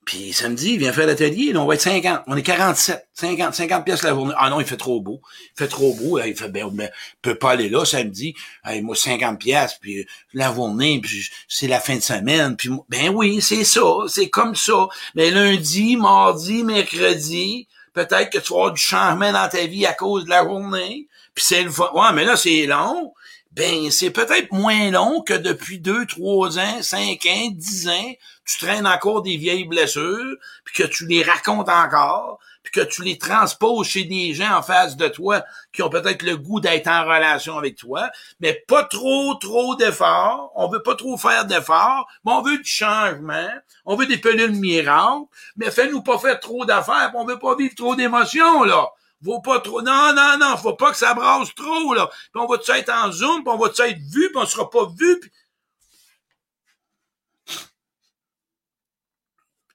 Puis 0.06 0.34
samedi, 0.34 0.74
il 0.74 0.80
vient 0.80 0.92
faire 0.92 1.06
l'atelier, 1.06 1.56
on 1.56 1.68
va 1.68 1.76
être 1.76 1.82
50. 1.82 2.24
On 2.26 2.36
est 2.36 2.42
47. 2.42 3.08
50, 3.14 3.54
50 3.54 3.86
pièces 3.86 4.02
la 4.02 4.10
journée. 4.10 4.34
Ah 4.36 4.50
non, 4.50 4.60
il 4.60 4.66
fait 4.66 4.78
trop 4.78 5.00
beau. 5.00 5.22
Il 5.56 5.60
fait 5.60 5.68
trop 5.68 5.94
beau. 5.94 6.20
Il 6.20 6.36
fait, 6.36 6.50
ben, 6.50 6.70
ben 6.72 6.90
peut 7.22 7.36
pas 7.36 7.52
aller 7.52 7.70
là 7.70 7.86
samedi. 7.86 8.36
moi, 8.82 8.96
50 8.96 9.40
pièces, 9.40 9.76
puis 9.80 10.08
la 10.34 10.54
journée, 10.54 11.00
puis 11.02 11.30
c'est 11.48 11.68
la 11.68 11.80
fin 11.80 11.96
de 11.96 12.02
semaine. 12.02 12.58
Puis, 12.58 12.70
ben 12.90 13.10
oui, 13.10 13.42
c'est 13.42 13.64
ça. 13.64 13.82
C'est 14.08 14.30
comme 14.30 14.56
ça. 14.56 14.88
Mais 15.14 15.30
lundi, 15.30 15.98
mardi, 15.98 16.64
mercredi, 16.64 17.68
peut-être 17.94 18.32
que 18.32 18.40
tu 18.40 18.54
vas 18.54 18.60
avoir 18.60 18.74
du 18.74 18.82
changement 18.82 19.32
dans 19.32 19.50
ta 19.50 19.66
vie 19.68 19.86
à 19.86 19.94
cause 19.94 20.26
de 20.26 20.30
la 20.30 20.44
journée. 20.44 21.08
Puis 21.36 21.46
c'est 21.48 21.64
le 21.64 21.70
Ouais, 21.70 22.12
mais 22.14 22.26
là, 22.26 22.36
c'est 22.38 22.66
long 22.66 23.14
ben 23.54 23.92
c'est 23.92 24.12
peut-être 24.12 24.52
moins 24.52 24.92
long 24.92 25.22
que 25.22 25.34
depuis 25.34 25.80
deux, 25.80 26.06
trois 26.06 26.58
ans, 26.58 26.82
cinq 26.82 27.26
ans, 27.26 27.50
dix 27.52 27.88
ans, 27.90 28.14
tu 28.52 28.66
traînes 28.66 28.88
encore 28.88 29.22
des 29.22 29.38
vieilles 29.38 29.68
blessures, 29.68 30.36
puis 30.64 30.76
que 30.76 30.84
tu 30.84 31.06
les 31.08 31.24
racontes 31.24 31.70
encore, 31.70 32.40
puis 32.64 32.72
que 32.72 32.82
tu 32.82 33.04
les 33.04 33.18
transposes 33.18 33.88
chez 33.88 34.04
des 34.04 34.34
gens 34.34 34.58
en 34.58 34.62
face 34.62 34.96
de 34.96 35.08
toi 35.08 35.44
qui 35.74 35.82
ont 35.82 35.90
peut-être 35.90 36.22
le 36.24 36.38
goût 36.38 36.60
d'être 36.60 36.88
en 36.88 37.04
relation 37.04 37.58
avec 37.58 37.76
toi, 37.76 38.10
mais 38.40 38.64
pas 38.68 38.84
trop, 38.84 39.36
trop 39.36 39.76
d'efforts. 39.76 40.52
On 40.56 40.68
veut 40.68 40.84
pas 40.84 40.96
trop 40.96 41.18
faire 41.18 41.46
d'efforts, 41.46 42.08
mais 42.26 42.32
on 42.34 42.42
veut 42.42 42.58
du 42.58 42.70
changement. 42.70 43.50
On 43.86 43.96
veut 43.96 44.06
des 44.06 44.18
pelules 44.18 44.56
miracles, 44.56 45.26
mais 45.56 45.72
fais-nous 45.72 46.04
pas 46.04 46.20
faire 46.20 46.40
trop 46.40 46.66
d'affaires, 46.66 47.12
on 47.16 47.26
veut 47.26 47.40
pas 47.40 47.56
vivre 47.56 47.76
trop 47.76 47.96
d'émotions, 47.96 48.64
là. 48.64 48.90
Faut 49.24 49.40
pas 49.40 49.60
trop. 49.60 49.82
Non, 49.84 50.14
non, 50.16 50.38
non, 50.40 50.58
faut 50.58 50.74
pas 50.74 50.92
que 50.92 50.98
ça 50.98 51.14
brasse 51.14 51.54
trop, 51.54 51.94
là. 51.94 52.08
Puis 52.08 52.42
on 52.42 52.48
va-tu 52.48 52.72
être 52.72 52.92
en 52.92 53.12
zoom, 53.12 53.44
puis 53.44 53.54
on 53.54 53.58
va-tu 53.58 53.82
être 53.84 54.00
vu, 54.00 54.30
puis 54.30 54.38
on 54.38 54.46
sera 54.46 54.70
pas 54.70 54.86
vu, 54.98 55.20
puis... 55.20 55.32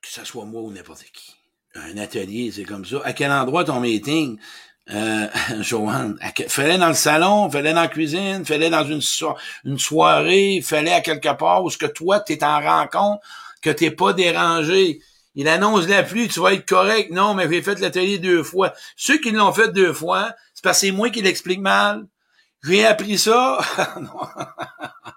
Que 0.03 0.06
ça 0.17 0.25
soit 0.25 0.47
moi 0.47 0.63
ou 0.63 0.73
n'importe 0.73 1.05
qui. 1.13 1.37
Un 1.75 1.99
atelier, 1.99 2.51
c'est 2.51 2.65
comme 2.65 2.87
ça. 2.87 3.03
À 3.05 3.13
quel 3.13 3.31
endroit 3.31 3.65
ton 3.65 3.81
meeting? 3.81 4.39
Euh, 4.91 5.27
Joanne, 5.61 6.19
fallait 6.49 6.79
dans 6.79 6.89
le 6.89 6.95
salon, 6.95 7.51
fallait 7.51 7.75
dans 7.75 7.83
la 7.83 7.89
cuisine, 7.89 8.47
fallait 8.47 8.71
dans 8.71 8.87
une, 8.87 9.03
soirée, 9.79 10.63
fallait 10.65 10.93
à 10.93 11.03
quelque 11.03 11.37
part 11.37 11.65
où 11.65 11.71
ce 11.71 11.77
que 11.77 11.85
toi, 11.85 12.21
t'es 12.21 12.43
en 12.43 12.61
rencontre, 12.61 13.21
que 13.61 13.69
t'es 13.69 13.91
pas 13.91 14.15
dérangé. 14.15 15.01
Il 15.35 15.49
annonce 15.49 15.87
la 15.87 16.03
pluie, 16.03 16.29
tu 16.29 16.41
vas 16.41 16.55
être 16.55 16.67
correct. 16.67 17.11
Non, 17.11 17.35
mais 17.35 17.47
j'ai 17.51 17.61
fait 17.61 17.79
l'atelier 17.79 18.19
deux 18.19 18.43
fois. 18.43 18.73
Ceux 18.97 19.19
qui 19.19 19.33
l'ont 19.33 19.53
fait 19.53 19.69
deux 19.69 19.93
fois, 19.93 20.33
c'est 20.55 20.65
parce 20.65 20.81
que 20.81 20.87
c'est 20.87 20.93
moi 20.93 21.11
qui 21.11 21.21
l'explique 21.21 21.61
mal. 21.61 22.07
J'ai 22.65 22.87
appris 22.87 23.19
ça. 23.19 23.59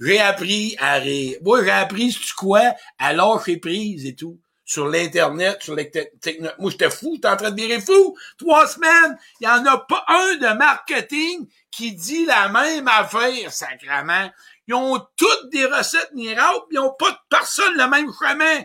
j'ai 0.00 0.20
appris 0.20 0.76
à 0.78 0.94
rire. 0.94 1.38
Moi, 1.42 1.64
j'ai 1.64 1.70
appris, 1.70 2.10
tu 2.10 2.34
quoi, 2.34 2.74
à 2.98 3.12
lâcher 3.12 3.56
prise 3.56 4.06
et 4.06 4.14
tout 4.14 4.40
sur 4.64 4.88
l'Internet, 4.88 5.62
sur 5.62 5.74
les 5.74 5.90
technologies. 5.90 6.56
Moi, 6.58 6.70
j'étais 6.70 6.90
fou, 6.90 7.12
j'étais 7.14 7.28
en 7.28 7.36
train 7.36 7.50
de 7.50 7.60
virer 7.60 7.80
fou. 7.80 8.16
Trois 8.38 8.66
semaines, 8.66 9.18
il 9.40 9.46
n'y 9.46 9.52
en 9.52 9.66
a 9.66 9.78
pas 9.78 10.04
un 10.08 10.36
de 10.36 10.56
marketing 10.56 11.48
qui 11.70 11.92
dit 11.94 12.24
la 12.26 12.48
même 12.48 12.88
affaire, 12.88 13.52
sacrament. 13.52 14.30
Ils 14.68 14.74
ont 14.74 14.98
toutes 15.16 15.50
des 15.50 15.66
recettes 15.66 16.12
miracles, 16.14 16.64
ils 16.70 16.76
n'ont 16.76 16.94
pas 16.94 17.10
de 17.10 17.18
personne 17.28 17.76
le 17.76 17.88
même 17.88 18.10
chemin. 18.12 18.64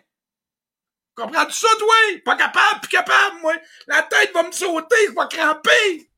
Comprends-tu 1.16 1.54
ça, 1.54 1.68
toi? 1.80 1.96
Pas 2.24 2.36
capable, 2.36 2.82
plus 2.82 2.90
capable, 2.90 3.42
moi. 3.42 3.54
La 3.88 4.04
tête 4.04 4.32
va 4.34 4.44
me 4.44 4.52
sauter, 4.52 4.96
je 5.08 5.12
vais 5.12 5.38
cramper. 5.38 6.12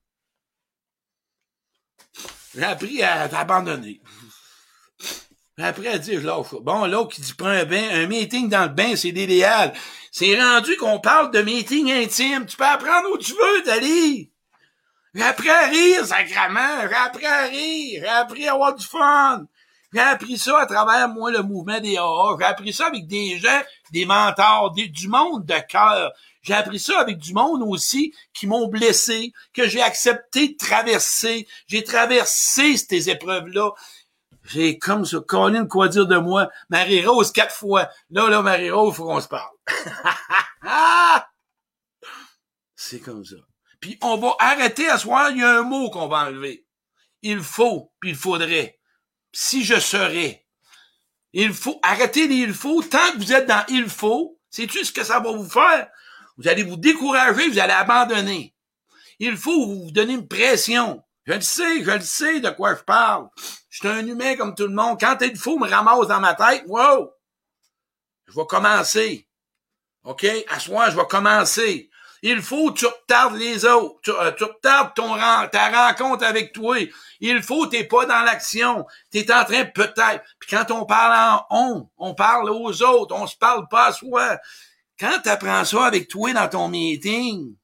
J'ai 2.53 2.63
appris 2.63 3.01
à, 3.01 3.23
abandonner. 3.23 4.01
À 5.61 5.73
dire, 5.73 6.23
lâche. 6.23 6.55
Bon, 6.61 6.85
l'autre 6.85 7.15
qui 7.15 7.21
dit, 7.21 7.33
prends 7.33 7.49
un 7.49 7.65
bain, 7.65 7.83
un 7.91 8.07
meeting 8.07 8.47
dans 8.47 8.63
le 8.63 8.69
bain, 8.69 8.95
c'est 8.95 9.11
l'idéal. 9.11 9.73
C'est 10.09 10.41
rendu 10.41 10.77
qu'on 10.77 10.99
parle 10.99 11.31
de 11.31 11.41
meeting 11.41 11.91
intime. 11.91 12.45
Tu 12.45 12.55
peux 12.55 12.63
apprendre 12.63 13.09
où 13.13 13.17
tu 13.17 13.33
veux, 13.33 13.61
Dali. 13.65 14.31
J'ai 15.13 15.21
appris 15.21 15.49
à 15.49 15.67
rire, 15.67 16.05
sacrament. 16.05 16.87
J'ai 16.87 16.95
appris 16.95 17.25
à 17.25 17.47
rire. 17.47 18.01
J'ai 18.01 18.07
appris 18.07 18.47
à 18.47 18.53
avoir 18.53 18.73
du 18.73 18.85
fun. 18.85 19.47
J'ai 19.91 19.99
appris 19.99 20.37
ça 20.37 20.59
à 20.59 20.65
travers, 20.65 21.09
moi, 21.09 21.29
le 21.29 21.41
mouvement 21.43 21.81
des 21.81 21.97
AA. 21.97 22.37
J'ai 22.39 22.45
appris 22.45 22.71
ça 22.71 22.85
avec 22.87 23.05
des 23.07 23.37
gens, 23.37 23.61
des 23.91 24.05
mentors, 24.05 24.71
du 24.71 25.07
monde 25.09 25.45
de 25.45 25.59
cœur. 25.67 26.13
J'ai 26.41 26.53
appris 26.53 26.79
ça 26.79 26.99
avec 26.99 27.17
du 27.17 27.33
monde 27.33 27.63
aussi 27.63 28.13
qui 28.33 28.47
m'ont 28.47 28.67
blessé, 28.67 29.33
que 29.53 29.67
j'ai 29.67 29.81
accepté 29.81 30.49
de 30.49 30.57
traverser. 30.57 31.47
J'ai 31.67 31.83
traversé 31.83 32.77
ces 32.77 33.09
épreuves-là. 33.09 33.71
J'ai 34.49 34.79
comme 34.79 35.05
ça, 35.05 35.19
Colin, 35.19 35.67
quoi 35.67 35.89
dire 35.89 36.07
de 36.07 36.17
moi? 36.17 36.49
Marie-Rose, 36.69 37.31
quatre 37.31 37.53
fois. 37.53 37.87
Là, 38.09 38.29
là, 38.29 38.41
Marie-Rose, 38.41 38.95
faut 38.95 39.05
qu'on 39.05 39.21
se 39.21 39.27
parle. 39.27 39.53
C'est 42.75 42.99
comme 42.99 43.23
ça. 43.23 43.35
Puis 43.79 43.97
on 44.01 44.17
va 44.17 44.35
arrêter 44.39 44.89
à 44.89 44.97
soir, 44.97 45.29
il 45.29 45.37
y 45.37 45.43
a 45.43 45.59
un 45.59 45.61
mot 45.61 45.91
qu'on 45.91 46.07
va 46.07 46.25
enlever. 46.25 46.65
Il 47.21 47.41
faut, 47.41 47.93
puis 47.99 48.09
il 48.09 48.15
faudrait 48.15 48.79
si 49.31 49.63
je 49.63 49.79
serais. 49.79 50.45
Il 51.33 51.53
faut 51.53 51.79
arrêter 51.83 52.27
les 52.27 52.35
il 52.35 52.53
faut. 52.53 52.81
Tant 52.81 53.11
que 53.13 53.17
vous 53.17 53.33
êtes 53.33 53.47
dans 53.47 53.63
il 53.69 53.87
faut, 53.87 54.39
sais-tu 54.49 54.83
ce 54.83 54.91
que 54.91 55.03
ça 55.03 55.19
va 55.19 55.31
vous 55.31 55.47
faire? 55.47 55.87
Vous 56.37 56.47
allez 56.47 56.63
vous 56.63 56.77
décourager, 56.77 57.49
vous 57.49 57.59
allez 57.59 57.73
abandonner. 57.73 58.55
Il 59.19 59.37
faut 59.37 59.67
vous 59.67 59.91
donner 59.91 60.13
une 60.13 60.27
pression. 60.27 61.03
Je 61.29 61.35
le 61.35 61.41
sais, 61.41 61.83
je 61.83 61.91
le 61.91 62.01
sais 62.01 62.39
de 62.39 62.49
quoi 62.49 62.73
je 62.73 62.81
parle. 62.81 63.27
Je 63.69 63.77
suis 63.77 63.87
un 63.87 64.07
humain 64.07 64.35
comme 64.35 64.55
tout 64.55 64.65
le 64.65 64.73
monde. 64.73 64.99
Quand 64.99 65.15
il 65.21 65.37
faut 65.37 65.59
me 65.59 65.69
ramasse 65.69 66.07
dans 66.07 66.19
ma 66.19 66.33
tête, 66.33 66.63
wow! 66.65 67.11
Je 68.25 68.33
vais 68.33 68.47
commencer. 68.47 69.27
OK? 70.05 70.25
À 70.47 70.59
soir, 70.59 70.89
je 70.89 70.95
vais 70.95 71.05
commencer. 71.05 71.91
Il 72.23 72.41
faut 72.41 72.71
que 72.71 72.79
tu 72.79 72.87
retardes 72.87 73.35
les 73.35 73.63
autres. 73.63 73.99
Tu, 74.01 74.09
euh, 74.09 74.31
retardes 74.31 74.95
ton, 74.95 75.17
ta 75.51 75.87
rencontre 75.87 76.25
avec 76.25 76.51
toi. 76.51 76.77
Il 77.19 77.43
faut, 77.43 77.67
t'es 77.67 77.83
pas 77.83 78.07
dans 78.07 78.23
l'action. 78.23 78.87
T'es 79.11 79.31
en 79.31 79.45
train 79.45 79.65
peut-être. 79.65 80.23
Puis 80.39 80.49
quand 80.49 80.71
on 80.71 80.85
parle 80.85 81.13
en 81.13 81.45
on, 81.51 81.89
on 81.97 82.15
parle 82.15 82.49
aux 82.49 82.81
autres. 82.81 83.13
On 83.15 83.27
se 83.27 83.37
parle 83.37 83.67
pas 83.69 83.89
à 83.89 83.93
soi. 83.93 84.39
Quand 84.99 85.19
tu 85.21 85.29
apprends 85.29 85.63
ça 85.63 85.85
avec 85.85 86.07
toi 86.07 86.33
dans 86.33 86.49
ton 86.49 86.69
meeting, 86.69 87.55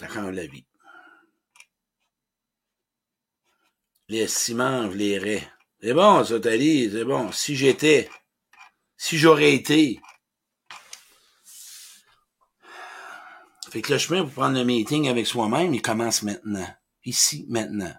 ça 0.00 0.08
change 0.08 0.34
la 0.34 0.46
vie. 0.46 0.66
Les 4.08 4.26
ciments, 4.26 4.88
les 4.88 5.18
raies. 5.18 5.46
C'est 5.80 5.92
bon, 5.92 6.24
ça, 6.24 6.38
dit, 6.38 6.90
c'est 6.90 7.04
bon. 7.04 7.30
Si 7.32 7.54
j'étais, 7.54 8.08
si 8.96 9.18
j'aurais 9.18 9.54
été. 9.54 10.00
Fait 13.70 13.82
que 13.82 13.92
le 13.92 13.98
chemin 13.98 14.24
pour 14.24 14.32
prendre 14.32 14.58
le 14.58 14.64
meeting 14.64 15.08
avec 15.08 15.26
soi-même, 15.26 15.74
il 15.74 15.82
commence 15.82 16.22
maintenant. 16.22 16.66
Ici, 17.04 17.46
maintenant. 17.48 17.94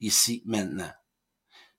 Ici, 0.00 0.42
maintenant. 0.44 0.92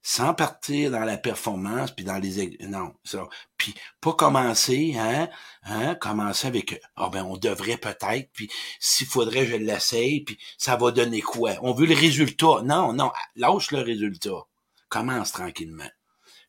Sans 0.09 0.33
partir 0.33 0.89
dans 0.89 1.03
la 1.03 1.17
performance, 1.17 1.91
puis 1.91 2.05
dans 2.05 2.17
les... 2.17 2.57
Non, 2.61 2.95
ça. 3.03 3.27
Puis 3.57 3.75
pas 3.99 4.13
commencer, 4.13 4.95
hein, 4.97 5.27
hein, 5.63 5.95
commencer 5.95 6.47
avec... 6.47 6.81
Ah 6.95 7.07
oh 7.07 7.09
ben, 7.09 7.25
on 7.25 7.35
devrait 7.35 7.75
peut-être, 7.75 8.31
puis 8.31 8.49
s'il 8.79 9.05
faudrait, 9.05 9.45
je 9.45 9.57
l'essaye, 9.57 10.21
puis 10.21 10.39
ça 10.57 10.77
va 10.77 10.91
donner 10.91 11.19
quoi? 11.19 11.55
On 11.61 11.73
veut 11.73 11.87
le 11.87 11.93
résultat. 11.93 12.61
Non, 12.63 12.93
non, 12.93 13.11
lâche 13.35 13.71
le 13.71 13.79
résultat. 13.79 14.45
Commence 14.87 15.33
tranquillement. 15.33 15.91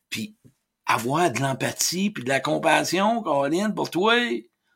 Puis 0.09 0.37
avoir 0.85 1.29
de 1.29 1.41
l'empathie 1.41 2.11
puis 2.11 2.23
de 2.23 2.29
la 2.29 2.39
compassion, 2.39 3.21
Caroline, 3.23 3.75
pour 3.75 3.89
toi. 3.89 4.15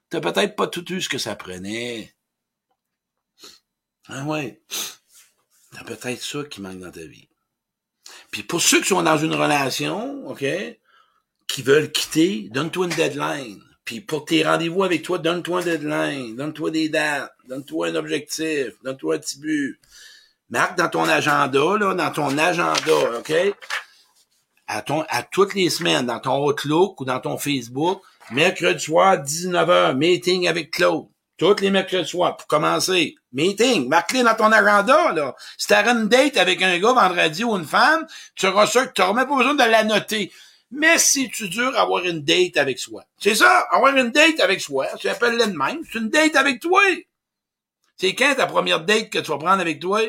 T'as 0.09 0.19
peut-être 0.19 0.57
pas 0.57 0.67
tout 0.67 0.91
eu 0.91 0.99
ce 0.99 1.07
que 1.07 1.17
ça 1.17 1.37
prenait. 1.37 2.13
Ah 4.07 4.25
ouais. 4.25 4.61
T'as 5.71 5.85
peut-être 5.85 6.21
ça 6.21 6.43
qui 6.43 6.59
manque 6.59 6.79
dans 6.79 6.91
ta 6.91 7.05
vie. 7.05 7.29
Puis 8.33 8.43
pour 8.43 8.59
ceux 8.61 8.81
qui 8.81 8.89
sont 8.89 9.03
dans 9.03 9.17
une 9.17 9.33
relation, 9.33 10.27
OK, 10.27 10.43
qui 11.47 11.61
veulent 11.61 11.91
quitter, 11.91 12.49
donne-toi 12.51 12.87
une 12.87 12.95
deadline. 12.95 13.61
Puis 13.85 14.01
pour 14.01 14.25
tes 14.25 14.43
rendez-vous 14.43 14.83
avec 14.83 15.03
toi, 15.03 15.19
donne-toi 15.19 15.61
une 15.61 15.65
deadline, 15.65 16.35
donne-toi 16.35 16.71
des 16.71 16.89
dates, 16.89 17.31
donne-toi 17.47 17.87
un 17.87 17.95
objectif, 17.95 18.73
donne-toi 18.83 19.15
un 19.15 19.19
petit 19.19 19.39
but. 19.39 19.79
Marque 20.49 20.77
dans 20.77 20.89
ton 20.89 21.03
agenda, 21.03 21.77
là, 21.79 21.93
dans 21.93 22.11
ton 22.11 22.37
agenda, 22.37 23.19
OK? 23.19 23.33
à, 24.67 24.81
ton, 24.81 25.05
à 25.09 25.23
toutes 25.23 25.53
les 25.53 25.69
semaines 25.69 26.05
dans 26.05 26.19
ton 26.19 26.43
Outlook 26.45 26.99
ou 27.01 27.05
dans 27.05 27.19
ton 27.19 27.37
Facebook, 27.37 28.01
mercredi 28.31 28.83
soir, 28.83 29.17
19h, 29.17 29.95
meeting 29.95 30.47
avec 30.47 30.71
Claude. 30.71 31.07
Toutes 31.37 31.61
les 31.61 31.71
mercredis 31.71 32.09
soirs, 32.09 32.37
pour 32.37 32.47
commencer. 32.47 33.15
Meeting, 33.33 33.89
marque-les 33.89 34.23
dans 34.23 34.35
ton 34.35 34.51
agenda, 34.51 35.11
là. 35.11 35.35
Si 35.57 35.67
t'as 35.67 35.91
une 35.91 36.07
date 36.07 36.37
avec 36.37 36.61
un 36.61 36.77
gars 36.77 36.93
vendredi 36.93 37.43
ou 37.43 37.55
une 37.55 37.65
femme, 37.65 38.05
tu 38.35 38.45
seras 38.45 38.67
sûr 38.67 38.87
que 38.87 38.93
tu 38.93 39.01
n'auras 39.01 39.13
même 39.13 39.27
pas 39.27 39.35
besoin 39.35 39.55
de 39.55 39.63
la 39.63 39.83
noter. 39.83 40.31
Mais 40.69 40.97
si 40.99 41.29
tu 41.29 41.49
dures 41.49 41.77
avoir 41.77 42.03
une 42.05 42.23
date 42.23 42.57
avec 42.57 42.79
soi. 42.79 43.03
C'est 43.19 43.35
ça, 43.35 43.67
avoir 43.71 43.95
une 43.95 44.11
date 44.11 44.39
avec 44.39 44.61
soi. 44.61 44.87
Tu 44.99 45.09
appelles 45.09 45.37
le 45.37 45.47
même. 45.47 45.81
C'est 45.91 45.99
une 45.99 46.09
date 46.09 46.35
avec 46.35 46.59
toi. 46.61 46.81
C'est 47.97 48.15
quand 48.15 48.35
ta 48.35 48.47
première 48.47 48.81
date 48.81 49.09
que 49.09 49.19
tu 49.19 49.31
vas 49.31 49.37
prendre 49.37 49.61
avec 49.61 49.79
toi? 49.79 50.01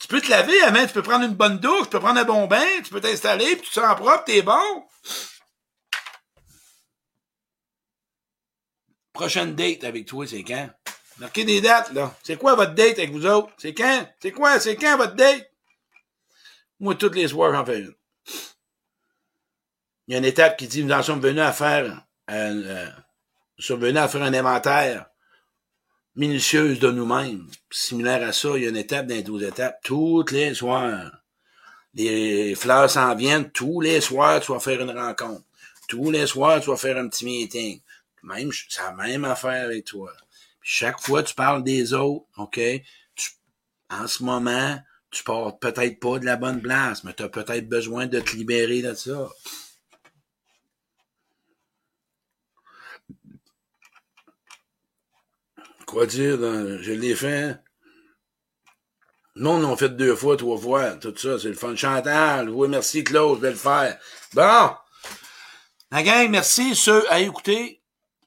Tu 0.00 0.08
peux 0.08 0.20
te 0.20 0.30
laver 0.30 0.60
avant, 0.62 0.86
tu 0.86 0.92
peux 0.92 1.02
prendre 1.02 1.24
une 1.24 1.34
bonne 1.34 1.58
douche, 1.58 1.82
tu 1.84 1.90
peux 1.90 2.00
prendre 2.00 2.20
un 2.20 2.24
bon 2.24 2.46
bain, 2.46 2.66
tu 2.82 2.90
peux 2.90 3.00
t'installer, 3.00 3.56
puis 3.56 3.68
tu 3.68 3.68
te 3.68 3.80
sens 3.80 3.94
propre, 3.96 4.24
t'es 4.24 4.42
bon. 4.42 4.84
Prochaine 9.12 9.54
date 9.54 9.84
avec 9.84 10.06
toi, 10.06 10.26
c'est 10.26 10.42
quand? 10.42 10.70
Marquez 11.20 11.44
des 11.44 11.60
dates, 11.60 11.92
là. 11.92 12.16
C'est 12.22 12.38
quoi 12.38 12.54
votre 12.54 12.74
date 12.74 12.98
avec 12.98 13.12
vous 13.12 13.26
autres? 13.26 13.52
C'est 13.58 13.74
quand? 13.74 14.08
C'est 14.20 14.32
quoi? 14.32 14.58
C'est 14.58 14.76
quand 14.76 14.96
votre 14.96 15.14
date? 15.14 15.50
Moi, 16.80 16.94
toutes 16.94 17.14
les 17.14 17.28
soirs, 17.28 17.52
j'en 17.52 17.64
fais 17.64 17.80
une. 17.80 17.94
Il 20.08 20.12
y 20.12 20.14
a 20.14 20.18
une 20.18 20.24
étape 20.24 20.56
qui 20.56 20.66
dit, 20.66 20.82
nous 20.82 20.94
en 20.94 21.02
sommes 21.02 21.20
venus 21.20 21.42
à 21.42 21.52
faire, 21.52 22.04
euh, 22.30 22.88
nous 23.58 23.62
sommes 23.62 23.80
venus 23.80 24.00
à 24.00 24.08
faire 24.08 24.22
un 24.22 24.34
inventaire 24.34 25.06
minutieuse 26.16 26.80
de 26.80 26.90
nous-mêmes. 26.90 27.46
Similaire 27.70 28.26
à 28.26 28.32
ça, 28.32 28.50
il 28.56 28.62
y 28.62 28.66
a 28.66 28.70
une 28.70 28.76
étape 28.76 29.06
dans 29.06 29.14
les 29.14 29.22
douze 29.22 29.42
étapes. 29.42 29.78
Toutes 29.84 30.32
les 30.32 30.54
soirs. 30.54 31.12
Les 31.94 32.54
fleurs 32.54 32.90
s'en 32.90 33.14
viennent. 33.14 33.50
Tous 33.50 33.80
les 33.80 34.00
soirs, 34.00 34.40
tu 34.40 34.52
vas 34.52 34.60
faire 34.60 34.80
une 34.80 34.98
rencontre. 34.98 35.44
Tous 35.86 36.10
les 36.10 36.26
soirs, 36.26 36.60
tu 36.60 36.70
vas 36.70 36.76
faire 36.76 36.96
un 36.96 37.08
petit 37.08 37.24
meeting. 37.24 37.80
Même, 38.22 38.50
c'est 38.68 38.82
la 38.82 38.92
même 38.92 39.24
affaire 39.24 39.66
avec 39.66 39.84
toi. 39.84 40.12
Chaque 40.62 41.00
fois, 41.00 41.22
tu 41.22 41.34
parles 41.34 41.64
des 41.64 41.92
autres, 41.92 42.26
OK? 42.36 42.60
en 43.90 44.06
ce 44.06 44.22
moment, 44.22 44.78
tu 45.10 45.24
portes 45.24 45.60
peut-être 45.60 45.98
pas 45.98 46.18
de 46.18 46.24
la 46.24 46.36
bonne 46.36 46.62
place, 46.62 47.02
mais 47.04 47.12
tu 47.12 47.22
as 47.22 47.28
peut-être 47.28 47.68
besoin 47.68 48.06
de 48.06 48.20
te 48.20 48.36
libérer 48.36 48.82
de 48.82 48.94
ça. 48.94 49.28
Quoi 55.86 56.06
dire? 56.06 56.38
je 56.82 56.92
l'ai 56.92 57.16
fait. 57.16 57.58
Le 59.34 59.42
monde 59.42 59.62
l'ont 59.62 59.76
fait 59.76 59.88
deux 59.88 60.14
fois, 60.14 60.36
trois 60.36 60.58
fois, 60.58 60.94
tout 60.96 61.16
ça, 61.16 61.38
c'est 61.38 61.48
le 61.48 61.54
fun. 61.54 61.74
Chantal, 61.74 62.48
oui, 62.50 62.68
merci 62.68 63.02
Claude, 63.02 63.38
je 63.38 63.42
vais 63.42 63.50
le 63.50 63.56
faire. 63.56 63.98
Bon! 64.34 64.70
La 65.90 66.02
gang, 66.04 66.30
merci 66.30 66.76
ceux 66.76 67.10
à 67.10 67.20
écouter. 67.20 67.79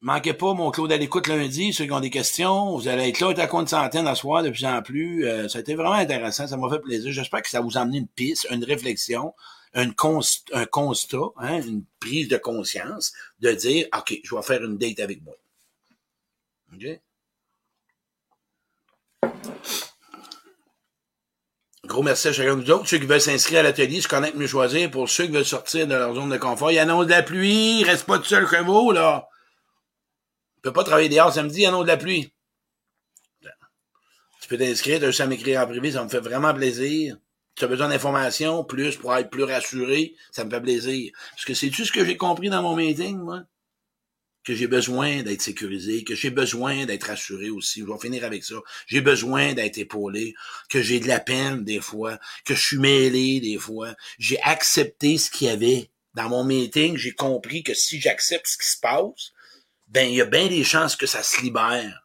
Manquez 0.04 0.34
pas 0.34 0.54
mon 0.54 0.70
Claude 0.70 0.92
à 0.92 0.98
l'écoute 0.98 1.28
lundi, 1.28 1.72
ceux 1.72 1.86
qui 1.86 1.92
ont 1.94 2.02
des 2.02 2.10
questions. 2.10 2.78
Vous 2.78 2.90
allez 2.90 3.08
être 3.08 3.22
là, 3.22 3.30
à 3.42 3.48
compte 3.48 3.70
centaine 3.70 4.06
à 4.06 4.16
soir 4.16 4.44
de 4.44 4.50
plus 4.50 4.66
en 4.66 4.82
plus. 4.82 5.26
Euh, 5.26 5.48
ça 5.48 5.60
a 5.60 5.62
été 5.62 5.76
vraiment 5.76 5.94
intéressant, 5.94 6.46
ça 6.46 6.58
m'a 6.58 6.70
fait 6.70 6.82
plaisir. 6.82 7.14
J'espère 7.14 7.42
que 7.42 7.48
ça 7.48 7.62
vous 7.62 7.78
a 7.78 7.82
amené 7.82 8.00
une 8.00 8.08
piste, 8.10 8.46
une 8.52 8.66
réflexion, 8.66 9.34
un 9.74 9.92
constat, 9.92 11.18
hein, 11.38 11.62
une 11.62 11.86
prise 12.02 12.28
de 12.28 12.36
conscience 12.36 13.14
de 13.40 13.54
dire, 13.54 13.88
OK, 13.98 14.20
je 14.22 14.36
vais 14.36 14.42
faire 14.42 14.62
une 14.62 14.78
date 14.78 15.00
avec 15.00 15.24
moi. 15.24 15.36
OK? 16.74 17.00
Gros 21.86 22.04
merci 22.04 22.28
à 22.28 22.34
chacun 22.34 22.58
de 22.58 22.62
vous 22.62 22.72
autres. 22.72 22.90
Ceux 22.90 22.98
qui 22.98 23.06
veulent 23.06 23.22
s'inscrire 23.22 23.62
à 23.62 23.64
l'atelier, 23.64 24.02
je 24.02 24.10
connais 24.10 24.34
mieux 24.34 24.48
choisir. 24.48 24.92
Pour 24.92 25.08
ceux 25.08 25.28
qui 25.28 25.32
veulent 25.32 25.46
sortir 25.46 25.88
de 25.88 25.96
leur 25.96 26.14
zone 26.14 26.30
de 26.30 26.38
confort, 26.38 26.74
il 26.74 26.76
y 26.76 26.80
a 26.80 26.86
de 26.86 27.10
la 27.10 27.24
pluie, 27.24 27.86
reste 27.86 28.04
pas 28.04 28.18
tout 28.18 28.26
seul 28.26 28.46
chez 28.50 28.64
vous, 28.64 28.92
là. 28.92 29.30
Peux 30.64 30.74
pas 30.74 30.84
travailler 30.84 31.10
dehors 31.10 31.34
samedi, 31.34 31.60
il 31.60 31.62
y 31.64 31.66
a 31.66 31.72
de 31.72 31.88
la 31.88 31.98
pluie. 31.98 32.34
Tu 34.42 34.48
peux 34.48 34.58
t'inscrire, 34.58 35.00
tu 35.00 35.22
as 35.22 35.28
m'écrire 35.28 35.62
en 35.62 35.68
privé, 35.68 35.92
ça 35.92 36.04
me 36.04 36.10
fait 36.10 36.20
vraiment 36.20 36.54
plaisir. 36.54 37.18
Tu 37.56 37.66
as 37.66 37.68
besoin 37.68 37.90
d'informations, 37.90 38.64
plus, 38.64 38.96
pour 38.96 39.16
être 39.16 39.30
plus 39.30 39.44
rassuré, 39.44 40.16
ça 40.32 40.44
me 40.44 40.50
fait 40.50 40.62
plaisir. 40.62 41.12
Parce 41.32 41.46
que 41.46 41.54
c'est-tu 41.54 41.86
ce 41.86 41.92
que 41.92 42.04
j'ai 42.04 42.18
compris 42.18 42.50
dans 42.50 42.62
mon 42.62 42.76
meeting, 42.76 43.20
moi? 43.20 43.44
que 44.44 44.54
j'ai 44.54 44.68
besoin 44.68 45.24
d'être 45.24 45.42
sécurisé, 45.42 46.04
que 46.04 46.16
j'ai 46.16 46.30
besoin 46.30 46.86
d'être 46.86 47.06
rassuré 47.06 47.50
aussi. 47.50 47.80
Je 47.80 47.86
vais 47.86 47.98
finir 48.00 48.26
avec 48.26 48.44
ça. 48.44 48.56
J'ai 48.88 49.02
besoin 49.02 49.54
d'être 49.54 49.78
épaulé, 49.78 50.34
que 50.70 50.82
j'ai 50.82 51.00
de 51.00 51.08
la 51.08 51.20
peine 51.20 51.64
des 51.64 51.80
fois, 51.80 52.20
que 52.46 52.54
je 52.54 52.62
suis 52.62 52.78
mêlé 52.78 53.40
des 53.40 53.58
fois. 53.58 53.96
J'ai 54.20 54.42
accepté 54.42 55.18
ce 55.18 55.30
qu'il 55.32 55.48
y 55.48 55.50
avait. 55.50 55.90
Dans 56.14 56.30
mon 56.30 56.44
meeting, 56.44 56.96
j'ai 56.98 57.14
compris 57.14 57.64
que 57.64 57.74
si 57.74 58.00
j'accepte 58.00 58.46
ce 58.46 58.58
qui 58.58 58.70
se 58.70 58.80
passe, 58.80 59.32
ben 59.94 60.10
il 60.10 60.16
y 60.16 60.22
a 60.22 60.26
bien 60.26 60.48
des 60.48 60.64
chances 60.64 60.96
que 60.96 61.06
ça 61.06 61.24
se 61.24 61.40
libère. 61.42 62.04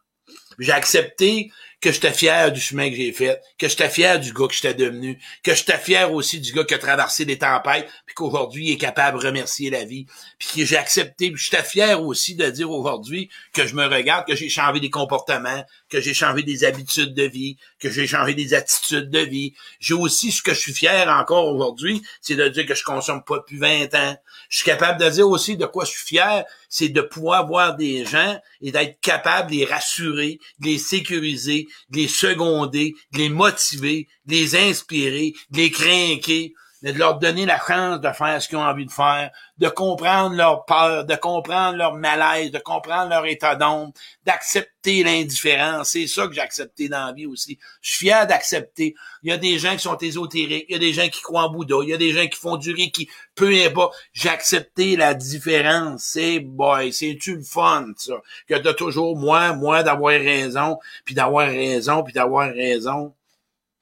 J'ai 0.59 0.71
accepté 0.71 1.51
que 1.81 1.91
j'étais 1.91 2.11
fier 2.11 2.51
du 2.51 2.59
chemin 2.59 2.89
que 2.89 2.95
j'ai 2.95 3.13
fait, 3.13 3.41
que 3.57 3.69
j'étais 3.69 3.89
fier 3.89 4.19
du 4.19 4.33
gars 4.33 4.47
que 4.47 4.53
j'étais 4.53 4.73
devenu, 4.73 5.17
que 5.43 5.55
j'étais 5.55 5.77
fier 5.77 6.13
aussi 6.13 6.39
du 6.39 6.51
gars 6.51 6.65
qui 6.65 6.73
a 6.73 6.77
traversé 6.77 7.23
des 7.23 7.37
tempêtes, 7.37 7.89
puis 8.05 8.15
qu'aujourd'hui 8.15 8.67
il 8.67 8.71
est 8.73 8.77
capable 8.77 9.19
de 9.19 9.25
remercier 9.25 9.69
la 9.69 9.85
vie, 9.85 10.05
puis 10.37 10.49
que 10.57 10.65
j'ai 10.65 10.75
accepté, 10.75 11.31
puis 11.31 11.41
j'étais 11.41 11.63
fier 11.63 12.01
aussi 12.03 12.35
de 12.35 12.49
dire 12.49 12.69
aujourd'hui 12.69 13.29
que 13.53 13.65
je 13.65 13.75
me 13.75 13.85
regarde, 13.85 14.27
que 14.27 14.35
j'ai 14.35 14.49
changé 14.49 14.81
des 14.81 14.89
comportements, 14.89 15.63
que 15.89 16.01
j'ai 16.01 16.13
changé 16.13 16.43
des 16.43 16.65
habitudes 16.65 17.13
de 17.13 17.23
vie, 17.23 17.57
que 17.79 17.89
j'ai 17.89 18.07
changé 18.07 18.33
des 18.33 18.53
attitudes 18.53 19.09
de 19.09 19.19
vie. 19.19 19.53
J'ai 19.79 19.93
aussi 19.93 20.31
ce 20.31 20.41
que 20.41 20.53
je 20.53 20.59
suis 20.59 20.73
fier 20.73 21.07
encore 21.09 21.47
aujourd'hui, 21.47 22.01
c'est 22.21 22.35
de 22.35 22.47
dire 22.47 22.65
que 22.65 22.75
je 22.75 22.83
consomme 22.83 23.23
pas 23.23 23.37
depuis 23.37 23.57
20 23.57 23.95
ans. 23.95 24.17
Je 24.49 24.57
suis 24.57 24.65
capable 24.65 25.03
de 25.03 25.09
dire 25.09 25.27
aussi 25.27 25.57
de 25.57 25.65
quoi 25.65 25.85
je 25.85 25.91
suis 25.91 26.05
fier, 26.05 26.43
c'est 26.67 26.89
de 26.89 27.01
pouvoir 27.01 27.47
voir 27.47 27.75
des 27.75 28.05
gens 28.05 28.39
et 28.61 28.71
d'être 28.71 28.99
capable 29.01 29.51
de 29.51 29.55
les 29.55 29.65
rassurer, 29.65 30.39
de 30.59 30.67
les 30.67 30.77
sécuriser, 30.77 31.67
de 31.89 31.97
les 31.97 32.07
seconder, 32.07 32.95
de 33.13 33.19
les 33.19 33.29
motiver, 33.29 34.07
de 34.25 34.33
les 34.33 34.55
inspirer, 34.55 35.33
de 35.51 35.57
les 35.57 35.71
craquer, 35.71 36.53
de 36.81 36.97
leur 36.97 37.19
donner 37.19 37.45
la 37.45 37.59
chance 37.59 37.99
de 37.99 38.09
faire 38.11 38.41
ce 38.41 38.47
qu'ils 38.47 38.57
ont 38.57 38.63
envie 38.63 38.85
de 38.85 38.91
faire, 38.91 39.31
de 39.57 39.67
comprendre 39.67 40.35
leur 40.35 40.65
peur, 40.65 41.05
de 41.05 41.15
comprendre 41.15 41.77
leur 41.77 41.95
malaise, 41.95 42.51
de 42.51 42.59
comprendre 42.59 43.09
leur 43.09 43.25
état 43.25 43.55
d'ombre, 43.55 43.93
d'accepter 44.25 45.03
l'indifférence. 45.03 45.89
C'est 45.89 46.07
ça 46.07 46.27
que 46.27 46.33
j'ai 46.33 46.41
accepté 46.41 46.87
dans 46.87 47.07
la 47.07 47.11
vie 47.11 47.25
aussi. 47.25 47.59
Je 47.81 47.89
suis 47.89 48.07
fier 48.07 48.25
d'accepter. 48.27 48.95
Il 49.23 49.29
y 49.29 49.33
a 49.33 49.37
des 49.37 49.59
gens 49.59 49.73
qui 49.73 49.79
sont 49.79 49.97
ésotériques, 49.97 50.65
il 50.69 50.73
y 50.73 50.75
a 50.75 50.79
des 50.79 50.93
gens 50.93 51.09
qui 51.09 51.21
croient 51.21 51.43
en 51.43 51.49
Bouddha, 51.49 51.77
il 51.83 51.89
y 51.89 51.93
a 51.93 51.97
des 51.97 52.11
gens 52.11 52.25
qui 52.27 52.39
font 52.39 52.55
du 52.55 52.73
qui 52.91 53.09
peu 53.35 53.53
importe. 53.65 53.95
J'ai 54.13 54.29
accepté 54.29 54.95
la 54.95 55.13
différence. 55.13 56.03
C'est 56.03 56.39
boy, 56.39 56.93
c'est-tu 56.93 57.35
le 57.35 57.43
fun, 57.43 57.87
ça? 57.97 58.13
Que 58.47 58.55
de 58.55 58.71
toujours 58.71 59.17
moi, 59.17 59.53
moi 59.53 59.83
d'avoir 59.83 60.13
raison, 60.13 60.79
puis 61.03 61.15
d'avoir 61.15 61.47
raison, 61.47 62.03
puis 62.03 62.13
d'avoir 62.13 62.49
raison. 62.49 63.13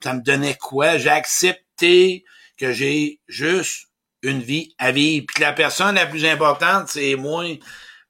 Ça 0.03 0.13
me 0.13 0.21
donnait 0.21 0.55
quoi? 0.55 0.97
J'ai 0.97 1.09
accepté 1.09 2.23
que 2.57 2.73
j'ai 2.73 3.21
juste 3.27 3.87
une 4.21 4.41
vie 4.41 4.73
à 4.77 4.91
vivre. 4.91 5.25
Puis 5.27 5.43
la 5.43 5.53
personne 5.53 5.95
la 5.95 6.05
plus 6.05 6.25
importante, 6.25 6.87
c'est 6.87 7.15
moi. 7.15 7.45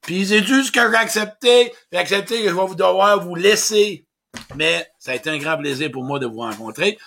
Puis 0.01 0.25
c'est 0.27 0.43
juste 0.43 0.73
que 0.73 0.79
j'ai 0.89 0.97
accepté. 0.97 1.73
J'ai 1.91 1.99
accepté 1.99 2.41
que 2.41 2.49
je 2.49 2.55
vais 2.55 2.65
vous 2.65 2.75
devoir 2.75 3.21
vous 3.21 3.35
laisser. 3.35 4.05
Mais 4.55 4.87
ça 4.99 5.11
a 5.11 5.15
été 5.15 5.29
un 5.29 5.37
grand 5.37 5.57
plaisir 5.57 5.91
pour 5.91 6.03
moi 6.03 6.19
de 6.19 6.25
vous 6.25 6.39
rencontrer. 6.39 6.97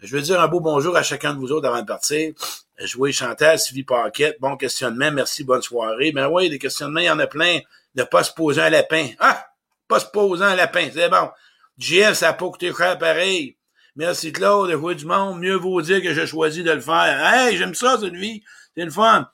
Je 0.00 0.16
veux 0.16 0.22
dire 0.22 0.40
un 0.40 0.48
beau 0.48 0.60
bonjour 0.60 0.96
à 0.96 1.02
chacun 1.02 1.34
de 1.34 1.38
vous 1.38 1.52
autres 1.52 1.68
avant 1.68 1.82
de 1.82 1.86
partir. 1.86 2.32
Jouer 2.78 3.12
Chantal, 3.12 3.58
Sylvie 3.58 3.84
Paquette, 3.84 4.38
bon 4.40 4.56
questionnement, 4.56 5.12
merci, 5.12 5.44
bonne 5.44 5.60
soirée. 5.60 6.12
Ben 6.12 6.28
oui, 6.28 6.48
des 6.48 6.58
questionnements, 6.58 7.00
il 7.00 7.06
y 7.06 7.10
en 7.10 7.18
a 7.18 7.26
plein. 7.26 7.60
De 7.94 8.04
pas 8.04 8.22
se 8.22 8.32
poser 8.32 8.62
un 8.62 8.70
lapin. 8.70 9.08
Ah! 9.18 9.46
Pas 9.88 10.00
se 10.00 10.06
poser 10.06 10.44
un 10.44 10.54
lapin, 10.54 10.88
c'est 10.94 11.08
bon. 11.08 11.28
JF, 11.76 12.14
ça 12.14 12.26
n'a 12.26 12.32
pas 12.34 12.48
coûté 12.48 12.72
cher 12.72 12.96
pareil. 12.98 13.56
Merci 13.96 14.32
Claude, 14.32 14.70
jouer 14.70 14.94
du 14.94 15.06
monde, 15.06 15.40
mieux 15.40 15.56
vaut 15.56 15.82
dire 15.82 16.02
que 16.02 16.14
j'ai 16.14 16.26
choisi 16.26 16.62
de 16.62 16.70
le 16.70 16.80
faire. 16.80 17.34
Hey, 17.34 17.56
j'aime 17.56 17.74
ça, 17.74 17.98
cette 18.00 18.14
vie. 18.14 18.42
C'est 18.76 18.84
le 18.84 18.90
fun. 18.90 19.28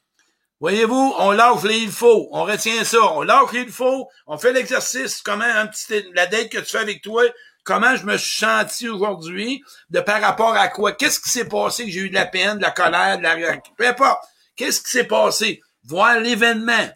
Voyez-vous, 0.60 1.14
on 1.18 1.32
lâche 1.32 1.64
les 1.64 1.78
il 1.78 1.90
faut. 1.90 2.28
On 2.32 2.44
retient 2.44 2.82
ça. 2.84 3.12
On 3.12 3.22
lâche 3.22 3.52
les 3.52 3.60
il 3.60 3.70
faut. 3.70 4.08
On 4.26 4.38
fait 4.38 4.52
l'exercice. 4.52 5.20
Comment, 5.22 5.44
un 5.44 5.66
petit, 5.66 6.04
la 6.14 6.26
date 6.26 6.48
que 6.48 6.58
tu 6.58 6.70
fais 6.70 6.78
avec 6.78 7.02
toi, 7.02 7.22
comment 7.64 7.94
je 7.96 8.06
me 8.06 8.16
suis 8.16 8.38
senti 8.38 8.88
aujourd'hui, 8.88 9.62
de 9.90 10.00
par 10.00 10.22
rapport 10.22 10.54
à 10.54 10.68
quoi? 10.68 10.92
Qu'est-ce 10.92 11.20
qui 11.20 11.28
s'est 11.28 11.48
passé 11.48 11.84
que 11.84 11.90
j'ai 11.90 12.00
eu 12.00 12.08
de 12.08 12.14
la 12.14 12.24
peine, 12.24 12.56
de 12.56 12.62
la 12.62 12.70
colère, 12.70 13.18
de 13.18 13.22
la, 13.22 13.36
peu 13.76 13.86
importe. 13.86 14.24
Qu'est-ce 14.56 14.80
qui 14.80 14.90
s'est 14.90 15.04
passé? 15.04 15.60
Voir 15.84 16.18
l'événement. 16.20 16.88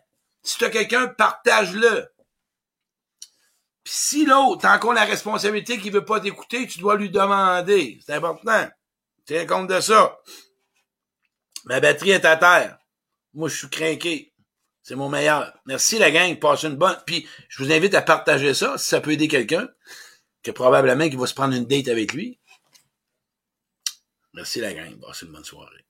Si 0.42 0.56
tu 0.56 0.64
as 0.64 0.70
quelqu'un, 0.70 1.08
partage-le. 1.08 2.09
Si 3.84 4.26
l'autre 4.26 4.66
a 4.66 4.94
la 4.94 5.04
responsabilité 5.04 5.78
qu'il 5.78 5.92
veut 5.92 6.04
pas 6.04 6.20
t'écouter, 6.20 6.66
tu 6.66 6.78
dois 6.78 6.96
lui 6.96 7.10
demander. 7.10 7.98
C'est 8.04 8.14
important. 8.14 8.68
Tiens 9.24 9.46
compte 9.46 9.68
de 9.68 9.80
ça. 9.80 10.18
Ma 11.64 11.80
batterie 11.80 12.10
est 12.10 12.24
à 12.24 12.36
terre. 12.36 12.78
Moi, 13.34 13.48
je 13.48 13.56
suis 13.56 13.68
craqué. 13.68 14.32
C'est 14.82 14.96
mon 14.96 15.08
meilleur. 15.08 15.52
Merci 15.66 15.98
la 15.98 16.10
gang. 16.10 16.38
Passez 16.38 16.66
une 16.66 16.76
bonne. 16.76 16.98
Puis 17.06 17.28
je 17.48 17.62
vous 17.62 17.72
invite 17.72 17.94
à 17.94 18.02
partager 18.02 18.54
ça 18.54 18.76
si 18.78 18.86
ça 18.86 19.00
peut 19.00 19.12
aider 19.12 19.28
quelqu'un 19.28 19.68
que 20.42 20.50
probablement 20.50 21.08
qu'il 21.08 21.18
va 21.18 21.26
se 21.26 21.34
prendre 21.34 21.54
une 21.54 21.66
date 21.66 21.88
avec 21.88 22.12
lui. 22.12 22.38
Merci 24.32 24.60
la 24.60 24.72
gang. 24.72 24.98
Passez 25.00 25.26
une 25.26 25.32
bonne 25.32 25.44
soirée. 25.44 25.84